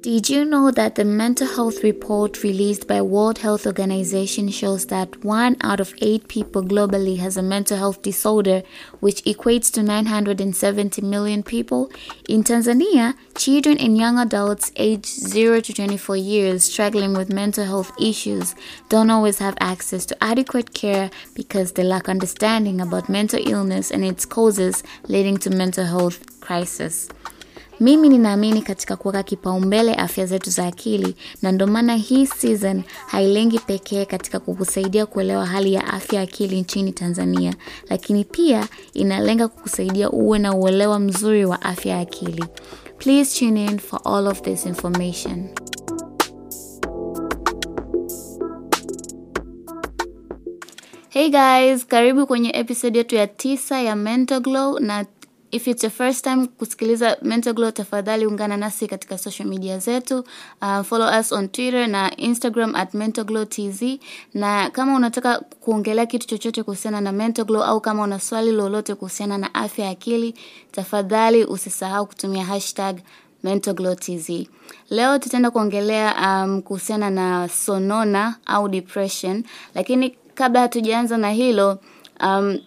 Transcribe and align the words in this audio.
Did 0.00 0.30
you 0.30 0.44
know 0.44 0.70
that 0.70 0.94
the 0.94 1.04
mental 1.04 1.48
health 1.48 1.82
report 1.82 2.44
released 2.44 2.86
by 2.86 3.02
World 3.02 3.38
Health 3.38 3.66
Organization 3.66 4.48
shows 4.48 4.86
that 4.86 5.24
1 5.24 5.56
out 5.60 5.80
of 5.80 5.92
8 6.00 6.28
people 6.28 6.62
globally 6.62 7.18
has 7.18 7.36
a 7.36 7.42
mental 7.42 7.76
health 7.76 8.00
disorder, 8.00 8.62
which 9.00 9.24
equates 9.24 9.72
to 9.72 9.82
970 9.82 11.02
million 11.02 11.42
people? 11.42 11.90
In 12.28 12.44
Tanzania, 12.44 13.14
children 13.34 13.76
and 13.78 13.98
young 13.98 14.18
adults 14.18 14.70
aged 14.76 15.06
0 15.06 15.62
to 15.62 15.72
24 15.72 16.16
years 16.16 16.62
struggling 16.62 17.12
with 17.14 17.32
mental 17.32 17.64
health 17.64 17.90
issues 18.00 18.54
don't 18.88 19.10
always 19.10 19.40
have 19.40 19.56
access 19.60 20.06
to 20.06 20.22
adequate 20.22 20.74
care 20.74 21.10
because 21.34 21.72
they 21.72 21.82
lack 21.82 22.08
understanding 22.08 22.80
about 22.80 23.08
mental 23.08 23.40
illness 23.44 23.90
and 23.90 24.04
its 24.04 24.24
causes 24.24 24.84
leading 25.08 25.36
to 25.38 25.50
mental 25.50 25.86
health 25.86 26.40
crisis. 26.40 27.08
Mimi 27.80 28.08
ninaamini 28.08 28.62
katika 28.62 28.96
kuweka 28.96 29.22
kipaumbele 29.22 29.94
afya 29.94 30.26
zetu 30.26 30.50
za 30.50 30.66
akili, 30.66 31.14
na 31.42 31.52
ndio 31.52 31.66
maana 31.66 31.94
hii 31.96 32.26
season 32.26 32.82
hailengi 33.06 33.58
pekee 33.58 34.04
katika 34.04 34.40
kukusaidia 34.40 35.06
kuelewa 35.06 35.46
hali 35.46 35.72
ya 35.74 35.86
afya 35.86 36.16
ya 36.16 36.22
akili 36.22 36.60
nchini 36.60 36.92
Tanzania, 36.92 37.54
lakini 37.90 38.24
pia 38.24 38.68
inalenga 38.94 39.48
kukusaidia 39.48 40.10
uwe 40.10 40.38
na 40.38 40.54
uelewa 40.54 40.98
mzuri 40.98 41.44
wa 41.44 41.62
afya 41.62 41.92
ya 41.94 42.00
akili. 42.00 42.44
Please 42.98 43.38
tune 43.38 43.64
in 43.64 43.78
for 43.78 44.00
all 44.04 44.26
of 44.26 44.40
this 44.42 44.66
information. 44.66 45.48
Hey 51.10 51.30
guys, 51.30 51.86
karibu 51.86 52.26
kwenye 52.26 52.50
episode 52.54 52.98
yetu 52.98 53.14
ya 53.14 53.26
tisa 53.26 53.80
ya 53.80 53.96
Mental 53.96 54.40
Glow 54.40 54.78
na 54.80 55.04
if 55.50 55.66
it's 55.66 55.82
your 55.82 55.92
first 55.92 56.24
time 56.24 56.46
kusikiliza 56.46 57.16
Mental 57.22 57.52
Glow, 57.54 57.70
tafadhali 57.70 58.26
ungana 58.26 58.56
nasi 58.56 58.86
katika 58.86 59.18
social 59.18 59.48
media 59.48 59.78
zetu. 59.78 60.24
Uh, 60.62 60.82
follow 60.82 61.20
us 61.20 61.32
on 61.32 61.48
Twitter 61.48 61.86
na 61.88 62.16
Instagram 62.16 62.74
at 62.74 62.94
Mental 62.94 63.24
Glow 63.24 63.44
TZ, 63.44 63.82
na 64.34 64.70
kama 64.70 64.94
unataka 64.96 65.38
kuongelea 65.60 66.06
kitu 66.06 66.26
chochote 66.26 66.62
kuhusiana 66.62 67.00
na 67.00 67.12
Mental 67.12 67.44
Glow 67.44 67.62
au 67.62 67.80
kama 67.80 68.02
una 68.02 68.20
swali 68.20 68.52
lolote 68.52 68.94
kuhusiana 68.94 69.38
na 69.38 69.54
afya 69.54 69.84
ya 69.84 69.90
akili, 69.90 70.34
tafadhali 70.72 71.44
usisahau 71.44 72.06
kutumia 72.06 72.44
hashtag 72.44 72.96
Mental 73.42 73.74
Glow 73.74 73.94
TZ. 73.94 74.30
Leo 74.90 75.18
tutaenda 75.18 75.50
kuongelea 75.50 76.14
um, 76.44 76.62
kuhusiana 76.62 77.10
na 77.10 77.48
sonona 77.48 78.36
au 78.46 78.68
depression, 78.68 79.44
lakini 79.74 80.16
kabla 80.34 80.60
hatujaanza 80.60 81.16
na 81.18 81.30
hilo 81.30 81.78
um, 82.22 82.58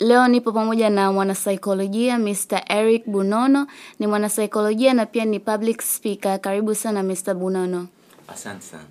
Leo 0.00 0.28
nipo 0.28 0.52
pamoja 0.52 0.90
na 0.90 1.12
mwanasaikolojia 1.12 2.18
Mr. 2.18 2.62
Eric 2.68 3.02
Bunono. 3.06 3.66
Ni 3.98 4.06
mwanasaikolojia 4.06 4.94
na 4.94 5.06
pia 5.06 5.24
ni 5.24 5.40
public 5.40 5.82
speaker. 5.82 6.40
Karibu 6.40 6.74
sana 6.74 7.02
Mr. 7.02 7.34
Bunono. 7.34 7.86
Asante 8.28 8.62
sana. 8.62 8.84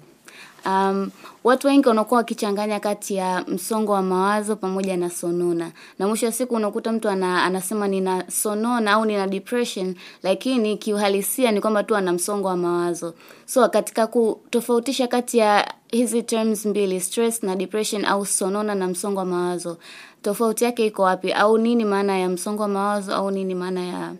Um, 0.66 1.12
watu 1.44 1.68
wengi 1.68 1.88
wanakuwa 1.88 2.18
wakichanganya 2.18 2.80
kati 2.80 3.16
ya 3.16 3.46
msongo 3.48 3.92
wa 3.92 4.02
mawazo 4.02 4.56
pamoja 4.56 4.98
na 4.98 5.10
sonona, 5.10 5.72
na 6.00 6.08
mwisho 6.08 6.26
wa 6.26 6.32
siku 6.32 6.56
unakuta 6.56 6.92
mtu 6.92 7.10
ana, 7.10 7.44
anasema 7.44 7.88
nina 7.88 8.24
sonona 8.32 8.92
au 8.94 9.06
nina 9.06 9.28
depression, 9.28 9.96
lakini 10.24 10.78
kiuhalisia 10.78 11.52
ni 11.52 11.62
kwamba 11.62 11.84
tu 11.84 11.96
ana 11.96 12.14
msongo 12.14 12.48
wa 12.48 12.58
mawazo. 12.58 13.14
So 13.46 13.70
katika 13.70 14.08
kutofautisha 14.08 15.08
kati 15.08 15.38
ya 15.38 15.74
hizi 15.92 16.24
terms 16.24 16.66
mbili, 16.66 17.00
stress 17.02 17.44
na 17.44 17.56
depression, 17.56 18.06
au 18.06 18.26
sonona 18.26 18.76
na 18.76 18.88
msongo 18.88 19.20
wa 19.20 19.26
mawazo, 19.26 19.78
tofauti 20.24 20.64
yake 20.64 20.86
iko 20.86 21.02
wapi? 21.02 21.32
Au 21.34 21.58
nini 21.58 21.86
maana 21.86 22.18
ya 22.20 22.30
msongo 22.30 22.62
wa 22.62 22.68
mawazo 22.68 23.16
au 23.16 23.32
nini 23.32 23.56
maana 23.56 23.86
ya 23.86 24.14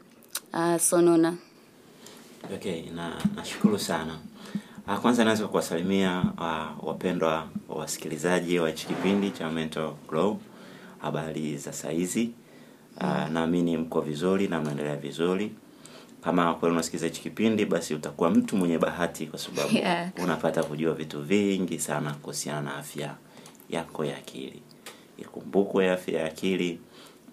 uh, 0.54 0.82
sonona? 0.82 1.36
Okay, 2.56 2.82
na 2.96 3.14
nashukuru 3.36 3.80
sana. 3.80 4.18
Ah, 4.88 4.98
Kwanza 4.98 5.24
naweza 5.24 5.48
kuwasalimia 5.48 6.24
uh, 6.38 6.88
wapendwa 6.88 7.48
wasikilizaji 7.70 8.60
wa 8.60 8.70
hichi 8.70 8.88
kipindi 8.88 9.32
cha 9.32 9.50
Mental 9.50 9.94
Glow. 10.10 10.40
Habari 11.02 11.58
za 11.58 11.74
saizi? 11.74 12.32
Uh, 13.02 13.28
naamini 13.32 13.78
mko 13.78 14.02
vizuri 14.02 14.48
na 14.48 14.62
mnaendelea 14.62 14.96
vizuri. 14.96 15.52
Kama 16.24 16.54
kweli 16.54 16.74
unasikiliza 16.74 17.06
hichi 17.08 17.22
kipindi, 17.22 17.66
basi 17.66 17.96
utakuwa 17.96 18.30
mtu 18.30 18.58
mwenye 18.58 18.78
bahati, 18.78 19.26
kwa 19.28 19.40
sababu 19.40 19.74
Yeah. 19.78 20.10
unapata 20.24 20.64
kujua 20.64 20.94
vitu 20.94 21.22
vingi 21.22 21.80
sana 21.80 22.14
kuhusiana 22.14 22.62
na 22.62 22.76
afya 22.76 23.16
yako 23.70 24.06
ya 24.06 24.18
akili. 24.18 24.62
Ikumbukwe, 25.18 25.92
afya 25.92 26.20
ya 26.20 26.26
akili 26.28 26.80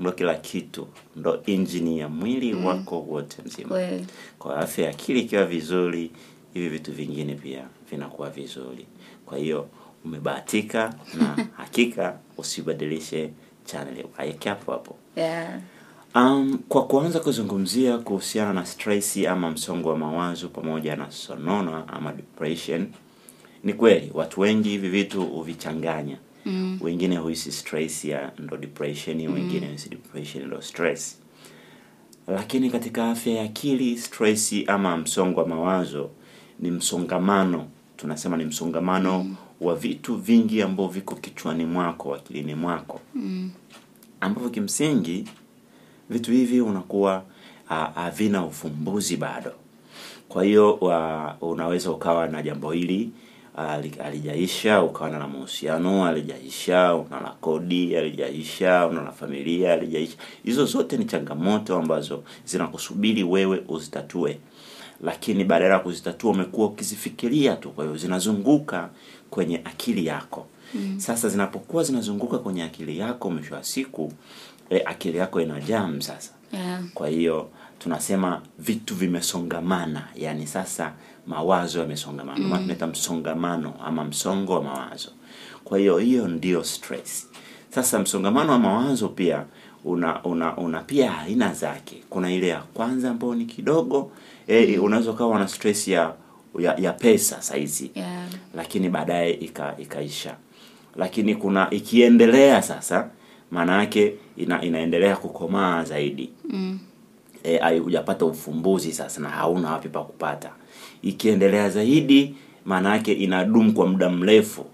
ndo 0.01 0.13
kila 0.13 0.35
kitu, 0.35 0.89
ndo 1.17 1.43
injini 1.47 1.99
ya 1.99 2.09
mwili 2.09 2.55
wako 2.55 3.01
wote 3.01 3.43
mzima. 3.43 3.69
Kweli. 3.69 4.07
Kwa 4.39 4.57
afya 4.59 4.85
ya 4.85 4.91
akili 4.91 5.21
ikiwa 5.21 5.47
vizuri, 5.47 6.11
hivi 6.55 6.69
vitu 6.69 6.93
vingine 6.93 7.35
pia 7.35 7.65
vinakuwa 7.91 8.31
vizuri. 8.31 8.87
Kwa 9.27 9.39
hiyo 9.39 9.69
umebahatika, 10.05 10.95
na 11.19 11.47
hakika 11.57 12.19
usibadilishe 12.39 13.31
channel, 13.65 14.07
haiki 14.17 14.49
hapo 14.49 14.73
hapo. 14.73 14.97
Yeah. 15.17 15.61
Um, 16.15 16.59
kwa 16.69 16.87
kuanza 16.87 17.21
kuzungumzia 17.21 17.99
kuhusiana 17.99 18.53
na 18.53 18.67
stress 18.67 19.17
ama 19.17 19.51
msongo 19.51 19.89
wa 19.89 19.99
mawazo 19.99 20.49
pamoja 20.49 20.97
na 20.97 21.11
sonona 21.11 21.89
ama 21.89 22.13
depression, 22.13 22.89
ni 23.65 23.73
kweli 23.75 24.11
watu 24.15 24.41
wengi 24.41 24.69
hivi 24.69 24.89
vitu 24.89 25.23
huvichanganya. 25.23 26.17
Mm. 26.47 26.79
Wengine 26.81 27.17
huisi 27.17 27.53
stress 27.53 28.05
ya 28.05 28.33
ndo 28.39 28.57
depression, 28.57 29.27
wengine 29.29 29.67
huisi 29.69 29.89
depression 29.89 30.47
ndo 30.47 30.63
stress. 30.63 31.19
Lakini 32.29 32.71
katika 32.71 33.11
afya 33.11 33.33
ya 33.35 33.43
akili, 33.45 33.99
stress 33.99 34.55
ama 34.67 34.97
msongo 34.97 35.41
wa 35.41 35.49
mawazo 35.49 36.11
ni 36.61 36.71
msongamano, 36.71 37.67
tunasema 37.97 38.37
ni 38.37 38.45
msongamano 38.45 39.37
wa 39.61 39.77
vitu 39.77 40.17
vingi 40.17 40.63
ambavyo 40.63 40.93
viko 40.93 41.15
kichwani 41.15 41.65
mwako, 41.65 42.15
akilini 42.15 42.55
mwako 42.55 43.01
Mm. 43.15 43.51
ambavyo 44.21 44.51
kimsingi 44.51 45.25
vitu 46.11 46.33
hivi 46.33 46.61
unakuwa 46.61 47.25
havina 47.95 48.45
ufumbuzi 48.45 49.17
bado. 49.17 49.53
Kwa 50.29 50.45
hiyo 50.45 50.73
unaweza 51.41 51.91
ukawa 51.91 52.27
na 52.29 52.43
jambo 52.43 52.73
hili 52.73 53.11
ah, 53.57 53.79
ukawana 53.79 54.83
ukawa 54.83 55.11
na 55.11 55.29
mahusiano 55.29 56.07
alijaisha, 56.07 56.95
una 56.95 57.21
la 57.21 57.31
kodi 57.41 57.97
alijaisha, 57.97 58.87
una 58.87 59.03
la 59.03 59.13
familia 59.13 59.73
alijaisha. 59.73 60.17
Hizo 60.45 60.67
zote 60.67 60.97
ni 60.97 61.05
changamoto 61.05 61.77
ambazo 61.77 62.23
zinakusubiri 62.45 63.23
wewe 63.25 63.63
uzitatue, 63.69 64.39
lakini 65.03 65.45
badala 65.45 65.75
ya 65.75 65.81
kuzitatua 65.81 66.31
umekuwa 66.31 66.67
ukizifikiria 66.67 67.57
tu, 67.57 67.71
kwa 67.71 67.85
hiyo 67.85 67.97
zinazunguka 67.97 68.89
kwenye 69.31 69.61
akili 69.65 70.07
yako. 70.07 70.47
Sasa 70.97 71.29
zinapokuwa 71.29 71.85
zinazunguka 71.85 72.39
kwenye 72.39 72.63
akili 72.63 72.99
yako, 72.99 73.31
mwisho 73.31 73.55
wa 73.55 73.65
siku 73.65 74.13
e, 74.71 74.83
akili 74.85 75.19
yako 75.19 75.41
ina 75.41 75.61
jam 75.61 76.01
sasa. 76.01 76.31
Yeah. 76.53 76.83
Kwa 76.95 77.09
hiyo 77.09 77.49
tunasema 77.79 78.43
vitu 78.59 78.95
vimesongamana, 78.95 80.09
yani 80.17 80.47
sasa 80.47 80.93
mawazo 81.35 81.81
yamesongamana, 81.81 82.39
mm. 82.45 82.59
tunaita 82.59 82.87
msongamano 82.87 83.75
ama 83.85 84.05
msongo 84.05 84.53
wa 84.55 84.63
mawazo. 84.63 85.09
Kwa 85.65 85.79
hiyo 85.79 85.99
hiyo 85.99 86.29
ndio 86.29 86.65
stress. 86.65 87.29
Sasa 87.75 87.99
msongamano 87.99 88.53
wa 88.53 88.59
mawazo 88.59 89.09
pia 89.09 89.45
una 89.85 90.23
una, 90.25 90.57
una 90.57 90.81
pia 90.81 91.19
aina 91.19 91.55
zake. 91.55 92.03
Kuna 92.11 92.33
ile 92.33 92.49
ya 92.49 92.61
kwanza 92.61 93.11
ambayo 93.11 93.35
ni 93.35 93.45
kidogo 93.45 94.13
eh, 94.47 94.83
unaweza 94.85 95.11
ukawa 95.11 95.39
na 95.39 95.49
stress 95.49 95.89
ya 95.89 96.15
ya, 96.59 96.75
ya 96.79 96.93
pesa 96.93 97.43
saizi 97.43 97.91
Yeah. 97.95 98.27
lakini 98.55 98.89
baadaye 98.89 99.33
ika, 99.33 99.75
ikaisha. 99.79 100.35
Lakini 100.97 101.35
kuna 101.35 101.71
ikiendelea 101.71 102.63
sasa, 102.63 103.09
maana 103.51 103.79
yake 103.79 104.15
ina, 104.37 104.63
inaendelea 104.63 105.17
kukomaa 105.17 105.85
zaidi 105.85 106.31
Mm. 106.49 106.79
e, 107.45 107.79
hujapata 107.79 108.25
ufumbuzi 108.25 108.93
sasa 108.93 109.21
na 109.21 109.29
hauna 109.29 109.73
wapi 109.73 109.89
pa 109.89 110.03
kupata. 110.05 110.51
Ikiendelea 111.03 111.71
zaidi, 111.71 112.35
maana 112.65 112.91
yake 112.93 113.13
inadumu 113.13 113.73
kwa 113.73 113.87
muda 113.87 114.11
mrefu 114.11 114.65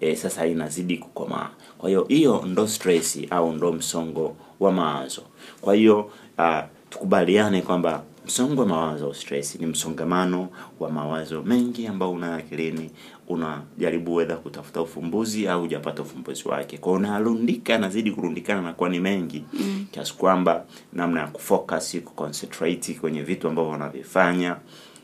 e, 0.00 0.16
sasa 0.16 0.46
inazidi 0.46 0.96
kukomaa. 0.98 1.50
Kwa 1.78 1.88
hiyo 1.88 2.04
hiyo 2.08 2.44
ndo 2.46 2.66
stress 2.68 3.18
au 3.30 3.52
ndo 3.52 3.72
msongo 3.72 4.36
wa 4.60 4.72
mawazo. 4.72 5.22
Kwa 5.60 5.74
hiyo 5.74 6.10
uh, 6.38 6.58
tukubaliane 6.90 7.62
kwamba 7.62 8.02
msongo 8.26 8.60
wa 8.60 8.66
mawazo 8.68 9.14
stress 9.14 9.54
ni 9.60 9.66
msongamano 9.66 10.48
wa 10.80 10.90
mawazo 10.90 11.42
mengi 11.42 11.86
ambao 11.86 12.12
una 12.12 12.34
akilini, 12.36 12.90
unajaribu 13.28 14.14
wedha 14.14 14.36
kutafuta 14.36 14.82
ufumbuzi 14.82 15.48
au 15.48 15.60
hujapata 15.60 16.02
ufumbuzi 16.02 16.48
wake. 16.48 16.78
Kwa 16.78 16.92
unarundika, 16.92 17.72
yanazidi 17.72 18.10
kurundikana 18.10 18.62
na 18.62 18.72
kuwa 18.72 18.88
ni 18.88 19.00
mengi 19.00 19.44
mm. 19.52 19.86
kiasi 19.90 20.14
kwamba 20.14 20.64
namna 20.92 21.20
ya 21.20 21.26
kufocus, 21.26 21.96
kuconcentrate 22.04 22.94
kwenye 22.94 23.22
vitu 23.22 23.48
ambavyo 23.48 23.70
wanavifanya 23.72 24.56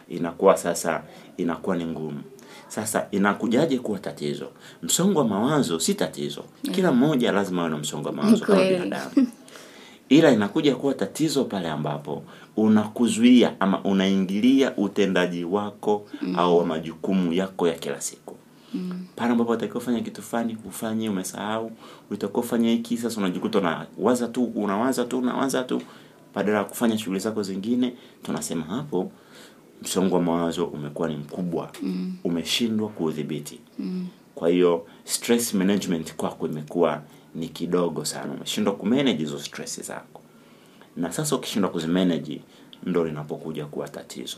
inakuwa 0.08 0.56
sasa 0.56 1.02
inakuwa 1.36 1.76
ni 1.76 1.84
ngumu. 1.86 2.22
Sasa 2.68 3.06
inakujaje 3.10 3.78
kuwa 3.78 3.98
tatizo? 3.98 4.48
Msongo 4.82 5.18
wa 5.18 5.28
mawazo 5.28 5.80
si 5.80 5.94
tatizo, 5.94 6.44
kila 6.72 6.92
mmoja 6.92 7.32
lazima 7.32 7.62
awe 7.62 7.70
na 7.70 7.76
msongo 7.78 8.08
wa 8.08 8.14
mawazo 8.14 8.44
kama 8.44 8.64
binadamu. 8.64 9.10
ila 10.08 10.30
inakuja 10.30 10.76
kuwa 10.76 10.94
tatizo 10.94 11.44
pale 11.44 11.70
ambapo 11.70 12.22
unakuzuia 12.56 13.60
ama 13.60 13.84
unaingilia 13.84 14.76
utendaji 14.76 15.44
wako 15.44 16.06
mm. 16.22 16.38
au 16.38 16.66
majukumu 16.66 17.32
yako 17.32 17.68
ya 17.68 17.74
kila 17.74 18.00
siku 18.00 18.36
mm. 18.74 19.06
pale 19.16 19.32
ambapo 19.32 19.52
utakiwa 19.52 19.78
ufanya 19.78 20.00
kitu 20.00 20.22
fulani 20.22 20.56
ufanye 20.68 21.08
umesahau 21.08 21.70
utakiwa 22.10 22.40
ufanya 22.40 22.70
hiki 22.70 22.96
sasa 22.96 23.20
unajikuta 23.20 23.58
unawaza 23.58 24.28
tu 24.28 24.44
unawaza 24.44 25.04
tu 25.04 25.18
unawaza 25.18 25.62
tu 25.62 25.82
badala 26.34 26.58
ya 26.58 26.64
kufanya 26.64 26.98
shughuli 26.98 27.18
zako 27.20 27.42
zingine 27.42 27.94
tunasema 28.22 28.64
hapo 28.64 29.10
msongo 29.84 30.14
wa 30.16 30.22
mawazo 30.22 30.66
umekuwa 30.66 31.08
ni 31.08 31.16
mkubwa. 31.16 31.72
Mm. 31.82 32.16
umeshindwa 32.24 32.88
kuudhibiti. 32.88 33.60
Mm. 33.78 34.06
kwa 34.34 34.48
hiyo 34.48 34.86
stress 35.04 35.54
management 35.54 36.14
kwako 36.16 36.46
imekuwa 36.46 37.02
ni 37.34 37.48
kidogo 37.48 38.04
sana. 38.04 38.32
Umeshindwa 38.32 38.74
kumanage 38.74 39.18
hizo 39.18 39.38
stress 39.38 39.82
zako. 39.82 40.20
Na 40.96 41.12
sasa 41.12 41.36
ukishindwa 41.36 41.70
kuzimanage 41.70 42.40
ndo 42.86 43.04
linapokuja 43.04 43.66
kuwa 43.66 43.88
tatizo. 43.88 44.36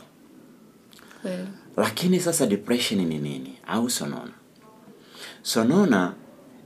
Yeah. 1.25 1.47
lakini 1.77 2.19
sasa 2.19 2.45
depression 2.47 3.05
ni 3.05 3.19
nini? 3.19 3.53
Au 3.67 3.89
sonona? 3.89 4.31
Sonona 5.41 6.13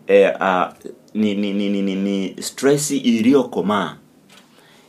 eh, 0.08 0.34
uh, 0.40 0.74
ni, 1.14 1.36
ni, 1.36 1.54
ni, 1.54 1.70
ni, 1.70 1.82
ni, 1.82 1.96
ni 1.96 2.42
stress 2.44 2.92
iliyokomaa 2.92 3.98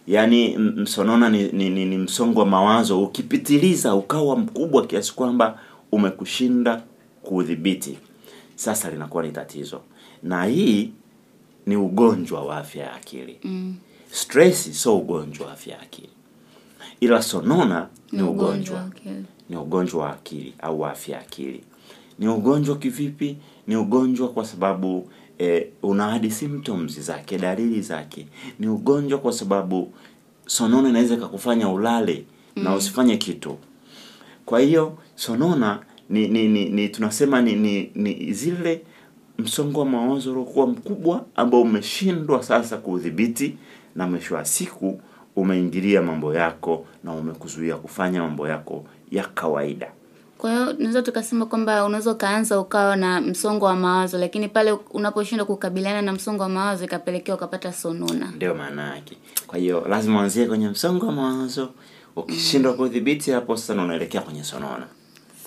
yaani 0.06 0.58
msonona 0.58 1.28
ni, 1.28 1.42
ni, 1.52 1.70
ni, 1.70 1.84
ni 1.84 1.98
msongo 1.98 2.40
wa 2.40 2.46
mawazo 2.46 3.02
ukipitiliza 3.02 3.94
ukawa 3.94 4.36
mkubwa 4.36 4.86
kiasi 4.86 5.14
kwamba 5.14 5.58
umekushinda 5.92 6.82
kuudhibiti. 7.22 7.98
Sasa 8.54 8.90
linakuwa 8.90 9.22
ni 9.22 9.32
tatizo. 9.32 9.80
Na 10.22 10.44
hii 10.44 10.90
ni 11.66 11.76
ugonjwa 11.76 12.44
wa 12.44 12.56
afya 12.56 12.84
ya 12.84 12.94
akili. 12.94 13.38
Mm. 13.44 13.74
stress 14.10 14.82
sio 14.82 14.96
ugonjwa 14.98 15.46
wa 15.46 15.52
afya 15.52 15.74
ya 15.74 15.82
akili. 15.82 16.08
Ila 17.00 17.22
sonona 17.22 17.88
ni 18.12 18.22
ugonjwa 18.22 18.84
okay. 18.86 19.12
ni 19.50 19.56
ugonjwa 19.56 20.04
wa 20.04 20.12
akili 20.12 20.54
au 20.58 20.86
afya 20.86 21.16
ya 21.16 21.20
akili. 21.22 21.64
Ni 22.18 22.28
ugonjwa 22.28 22.76
kivipi? 22.78 23.36
Ni 23.66 23.76
ugonjwa 23.76 24.28
kwa 24.28 24.44
sababu 24.44 25.08
eh, 25.38 25.66
una 25.82 26.10
hadi 26.10 26.30
symptoms 26.30 27.00
zake 27.00 27.38
dalili 27.38 27.80
zake. 27.82 28.26
Ni 28.58 28.68
ugonjwa 28.68 29.18
kwa 29.18 29.32
sababu 29.32 29.92
sonona 30.46 30.88
inaweza 30.88 31.14
ikakufanya 31.14 31.68
ulale 31.68 32.24
mm. 32.56 32.64
na 32.64 32.74
usifanye 32.74 33.16
kitu. 33.16 33.58
Kwa 34.46 34.60
hiyo 34.60 34.98
sonona 35.14 35.78
ni, 36.10 36.28
ni, 36.28 36.48
ni, 36.48 36.64
ni 36.68 36.88
tunasema 36.88 37.42
ni, 37.42 37.52
ni, 37.56 37.90
ni 37.94 38.32
zile 38.32 38.82
msongo 39.38 39.80
wa 39.80 39.86
mawazo 39.86 40.30
uliokuwa 40.32 40.66
mkubwa 40.66 41.24
ambao 41.36 41.62
umeshindwa 41.62 42.42
sasa 42.42 42.76
kuudhibiti 42.76 43.56
na 43.96 44.06
mwisho 44.06 44.34
wa 44.34 44.44
siku 44.44 45.00
umeingilia 45.36 46.02
mambo 46.02 46.34
yako 46.34 46.86
na 47.04 47.12
umekuzuia 47.12 47.76
kufanya 47.76 48.22
mambo 48.22 48.48
yako 48.48 48.84
ya 49.10 49.24
kawaida 49.24 49.92
kwa 50.42 50.50
hiyo 50.50 50.72
tunaweza 50.72 51.02
tukasema 51.02 51.46
kwamba 51.46 51.84
unaweza 51.84 52.10
ukaanza 52.10 52.60
ukawa 52.60 52.96
na 52.96 53.20
msongo 53.20 53.64
wa 53.64 53.76
mawazo 53.76 54.18
lakini 54.18 54.48
pale 54.48 54.72
unaposhindwa 54.72 55.46
kukabiliana 55.46 56.02
na 56.02 56.12
msongo 56.12 56.42
wa 56.42 56.48
mawazo 56.48 56.84
ikapelekea 56.84 57.34
ukapata 57.34 57.72
sonona. 57.72 58.32
Ndio 58.36 58.54
maana 58.54 58.94
yake. 58.94 59.16
Kwa 59.46 59.58
hiyo 59.58 59.86
lazima 59.88 60.20
uanzie 60.20 60.46
kwenye 60.46 60.68
msongo 60.68 61.06
wa 61.06 61.12
mawazo. 61.12 61.68
Ukishindwa 62.16 62.74
kudhibiti 62.74 63.30
hapo 63.30 63.56
sasa 63.56 63.82
unaelekea 63.82 64.20
kwenye 64.20 64.44
sonona. 64.44 64.86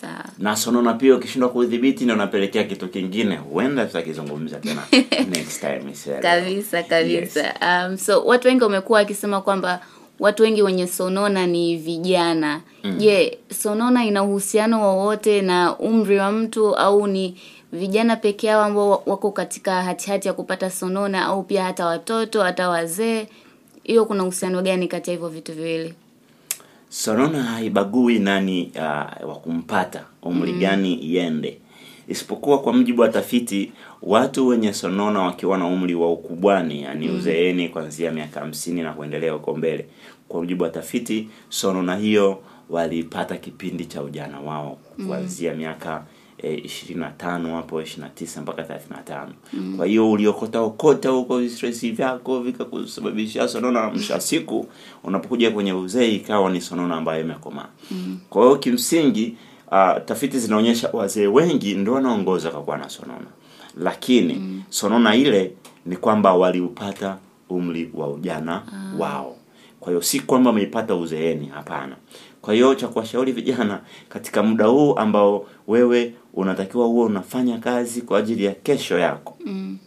Sawa. 0.01 0.25
Na 0.39 0.55
sonona 0.55 0.93
pia 0.93 1.15
ukishindwa 1.15 1.49
kudhibiti 1.49 2.03
ndio 2.03 2.15
unapelekea 2.15 2.63
kitu 2.63 2.87
kingine 2.87 3.35
huenda 3.37 3.85
tutakizungumza 3.85 4.59
tena 4.59 4.81
next 5.35 5.59
time 5.59 5.93
Kabisa 6.21 6.83
kabisa. 6.83 7.41
Yes. 7.43 7.53
um, 7.61 7.97
so 7.97 8.25
watu 8.25 8.47
wengi 8.47 8.63
wamekuwa 8.63 8.99
wakisema 8.99 9.41
kwamba 9.41 9.81
watu 10.19 10.43
wengi 10.43 10.61
wenye 10.61 10.87
sonona 10.87 11.47
ni 11.47 11.77
vijana. 11.77 12.61
Je 12.97 13.37
sonona 13.61 14.05
ina 14.05 14.23
uhusiano 14.23 14.81
wowote 14.81 15.41
na 15.41 15.77
umri 15.77 16.17
wa 16.19 16.31
mtu 16.31 16.75
au 16.75 17.07
ni 17.07 17.37
vijana 17.71 18.15
peke 18.15 18.47
yao 18.47 18.63
ambao 18.63 19.03
wako 19.05 19.31
katika 19.31 19.83
hatihati 19.83 20.27
ya 20.27 20.33
kupata 20.33 20.69
sonona 20.69 21.25
au 21.25 21.43
pia 21.43 21.63
hata 21.63 21.85
watoto 21.85 22.41
hata 22.43 22.69
wazee? 22.69 23.27
Hiyo 23.83 24.05
kuna 24.05 24.23
uhusiano 24.23 24.61
gani 24.61 24.87
kati 24.87 25.09
ya 25.09 25.13
hivyo 25.15 25.29
vitu 25.29 25.53
viwili? 25.53 25.93
Sonona 26.89 27.43
haibagui 27.43 28.19
nani 28.19 28.71
uh, 28.75 29.29
wa 29.29 29.35
kumpata 29.43 30.05
umri 30.23 30.53
gani 30.53 30.93
iende. 30.93 31.57
Isipokuwa 32.07 32.61
kwa 32.61 32.73
mjibu 32.73 33.01
wa 33.01 33.09
tafiti 33.09 33.71
watu 34.01 34.47
wenye 34.47 34.73
sonona 34.73 35.19
wakiwa 35.21 35.57
na 35.57 35.65
umri 35.67 35.95
wa 35.95 36.11
ukubwani 36.11 36.81
yani 36.81 37.09
uzeeni 37.09 37.69
kuanzia 37.69 38.11
miaka 38.11 38.39
hamsini 38.39 38.81
na 38.81 38.93
kuendelea 38.93 39.31
huko 39.33 39.55
mbele. 39.55 39.85
Kwa 40.27 40.39
mujibu 40.39 40.63
wa 40.63 40.69
tafiti 40.69 41.27
sonona 41.49 41.95
hiyo 41.95 42.39
walipata 42.69 43.37
kipindi 43.37 43.85
cha 43.85 44.03
ujana 44.03 44.39
wao 44.39 44.77
kuanzia 45.07 45.53
miaka 45.53 46.03
ishirini 46.63 46.99
na 46.99 47.09
tano 47.09 47.55
hapo 47.55 47.81
ishirini 47.81 48.03
na 48.07 48.09
tisa 48.15 48.41
mpaka 48.41 48.63
thelathini 48.63 48.95
na 48.97 49.03
tano. 49.03 49.31
Kwa 49.77 49.85
hiyo 49.85 50.11
uliokota 50.11 50.61
okota 50.61 51.09
huko 51.09 51.47
stresi 51.49 51.91
vyako 51.91 52.39
vikakusababishia 52.39 53.47
sonona 53.47 53.89
msha 53.91 54.19
siku 54.19 54.67
unapokuja 55.03 55.51
kwenye 55.51 55.73
uzee 55.73 56.07
ikawa 56.11 56.49
ni 56.49 56.61
sonona 56.61 56.95
ambayo 56.95 57.21
imekomaa. 57.21 57.67
Kwa 58.29 58.43
hiyo 58.43 58.55
kimsingi 58.55 59.35
uh, 59.71 60.03
tafiti 60.05 60.39
zinaonyesha 60.39 60.89
wazee 60.93 61.27
wengi 61.27 61.73
ndio 61.75 61.93
wanaongoza 61.93 62.49
kwa 62.51 62.61
kuwa 62.61 62.77
na 62.77 62.89
sonona 62.89 63.27
lakini 63.77 64.33
mm. 64.33 64.63
sonona 64.69 65.15
ile 65.15 65.53
ni 65.85 65.95
kwamba 65.97 66.33
waliupata 66.33 67.17
umri 67.49 67.91
wa 67.93 68.07
ujana 68.09 68.55
ah. 68.55 68.97
wao 68.99 69.35
kwa 69.79 69.89
hiyo 69.91 70.01
si 70.01 70.19
kwamba 70.19 70.49
wameipata 70.49 70.95
uzeeni 70.95 71.45
hapana 71.47 71.95
kwa 72.41 72.53
hiyo 72.53 72.75
cha 72.75 72.87
kuwashauri 72.87 73.31
vijana 73.31 73.81
katika 74.09 74.43
muda 74.43 74.65
huu 74.65 74.93
ambao 74.95 75.47
wewe 75.67 76.13
unatakiwa 76.33 76.85
huo 76.85 77.05
unafanya 77.05 77.57
kazi 77.57 78.01
kwa 78.01 78.19
ajili 78.19 78.43
ya 78.43 78.51
kesho 78.51 78.99
yako 78.99 79.37
mm. 79.45 79.77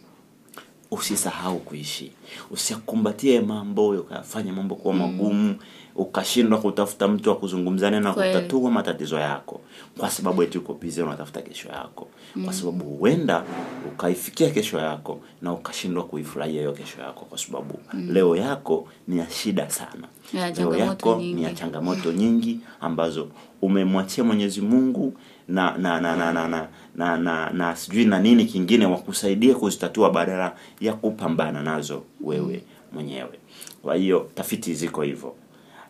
usisahau 0.91 1.59
kuishi 1.59 2.11
usikumbatie 2.51 3.41
mambo 3.41 3.89
ukayafanya 3.89 4.53
mambo 4.53 4.75
kuwa 4.75 4.93
magumu 4.93 5.55
ukashindwa 5.99 6.59
kutafuta 6.59 7.07
mtu 7.07 7.29
wa 7.29 7.35
kuzungumzana 7.35 7.99
na 7.99 8.13
kutatua 8.13 8.71
matatizo 8.71 9.19
yako 9.19 9.61
kwa 9.97 10.09
sababu 10.09 10.43
eti 10.43 10.57
uko 10.57 10.73
busy 10.73 11.01
unatafuta 11.01 11.41
kesho 11.41 11.69
yako. 11.69 12.07
Kwa 12.45 12.53
sababu 12.53 12.85
huenda 12.85 13.43
ukaifikia 13.87 14.49
kesho 14.49 14.77
yako 14.79 15.19
na 15.41 15.53
ukashindwa 15.53 16.03
kuifurahia 16.03 16.59
hiyo 16.59 16.71
kesho 16.73 17.01
yako 17.01 17.25
kwa 17.25 17.37
sababu 17.37 17.79
leo 18.07 18.35
yako 18.35 18.87
ni 19.07 19.17
ya 19.17 19.29
shida 19.29 19.69
sana. 19.69 20.07
Ya, 20.33 20.45
leo 20.45 20.53
changamoto 20.55 20.79
yako 21.09 21.15
nyingi. 21.21 21.33
ni 21.33 21.43
ya 21.43 21.53
changamoto 21.53 22.11
nyingi 22.11 22.59
ambazo 22.81 23.27
umemwachia 23.61 24.23
mwenyezi 24.23 24.61
mungu 24.61 25.13
na 25.47 25.77
na 25.77 26.01
na 26.01 26.15
na 26.15 26.31
na 26.33 26.47
na, 26.47 26.67
na, 26.95 27.17
na, 27.17 27.49
na 27.49 27.75
sijui 27.75 28.05
na 28.05 28.19
nini 28.19 28.45
kingine 28.45 28.85
wakusaidia 28.85 29.55
kuzitatua 29.55 30.09
badala 30.11 30.55
ya 30.81 30.93
kupambana 30.93 31.63
nazo 31.63 32.03
wewe 32.21 32.63
mwenyewe. 32.93 33.39
Kwa 33.81 33.95
hiyo 33.95 34.29
tafiti 34.35 34.73
ziko 34.73 35.01
hivyo 35.01 35.35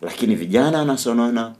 lakini 0.02 0.34
vijana 0.34 0.78
wanasonona 0.78 1.52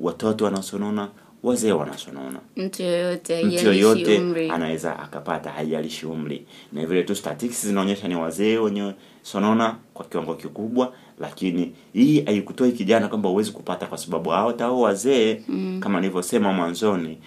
watoto 0.00 0.44
wanasonona 0.44 1.08
wazee 1.42 1.72
wanasonona. 1.72 2.40
Mtu 2.56 2.82
yoyote 2.82 3.44
mtu 3.44 3.64
yoyote 3.66 4.18
anaweza 4.50 4.98
akapata 4.98 5.50
haijalishi 5.50 6.06
umri. 6.06 6.46
Na 6.72 6.86
vile 6.86 7.02
tu 7.02 7.14
statistics 7.16 7.66
zinaonyesha 7.66 8.08
ni 8.08 8.16
wazee 8.16 8.58
wenye 8.58 8.92
sonona 9.22 9.76
kwa 9.94 10.04
kiwango 10.04 10.34
kikubwa 10.34 10.92
lakini 11.20 11.72
hii 11.92 12.20
haikutoi 12.24 12.72
kijana 12.72 13.08
kwamba 13.08 13.28
huwezi 13.28 13.52
kupata 13.52 13.86
kwa 13.86 13.98
sababu 13.98 14.30
hata 14.30 14.64
hao 14.64 14.80
wazee 14.80 15.42
mm. 15.48 15.80
kama 15.82 16.00
nilivyosema 16.00 16.52
mwanzoni 16.52 17.18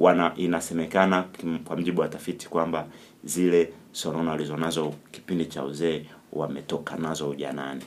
wana 0.00 0.32
inasemekana 0.36 1.24
kwa 1.64 1.76
mjibu 1.76 2.00
wa 2.00 2.08
tafiti 2.08 2.48
kwamba 2.48 2.86
zile 3.24 3.72
sonona 3.92 4.30
walizonazo 4.30 4.94
kipindi 5.10 5.44
cha 5.46 5.64
uzee 5.64 6.04
wametoka 6.32 6.96
nazo 6.96 7.28
ujanani 7.30 7.82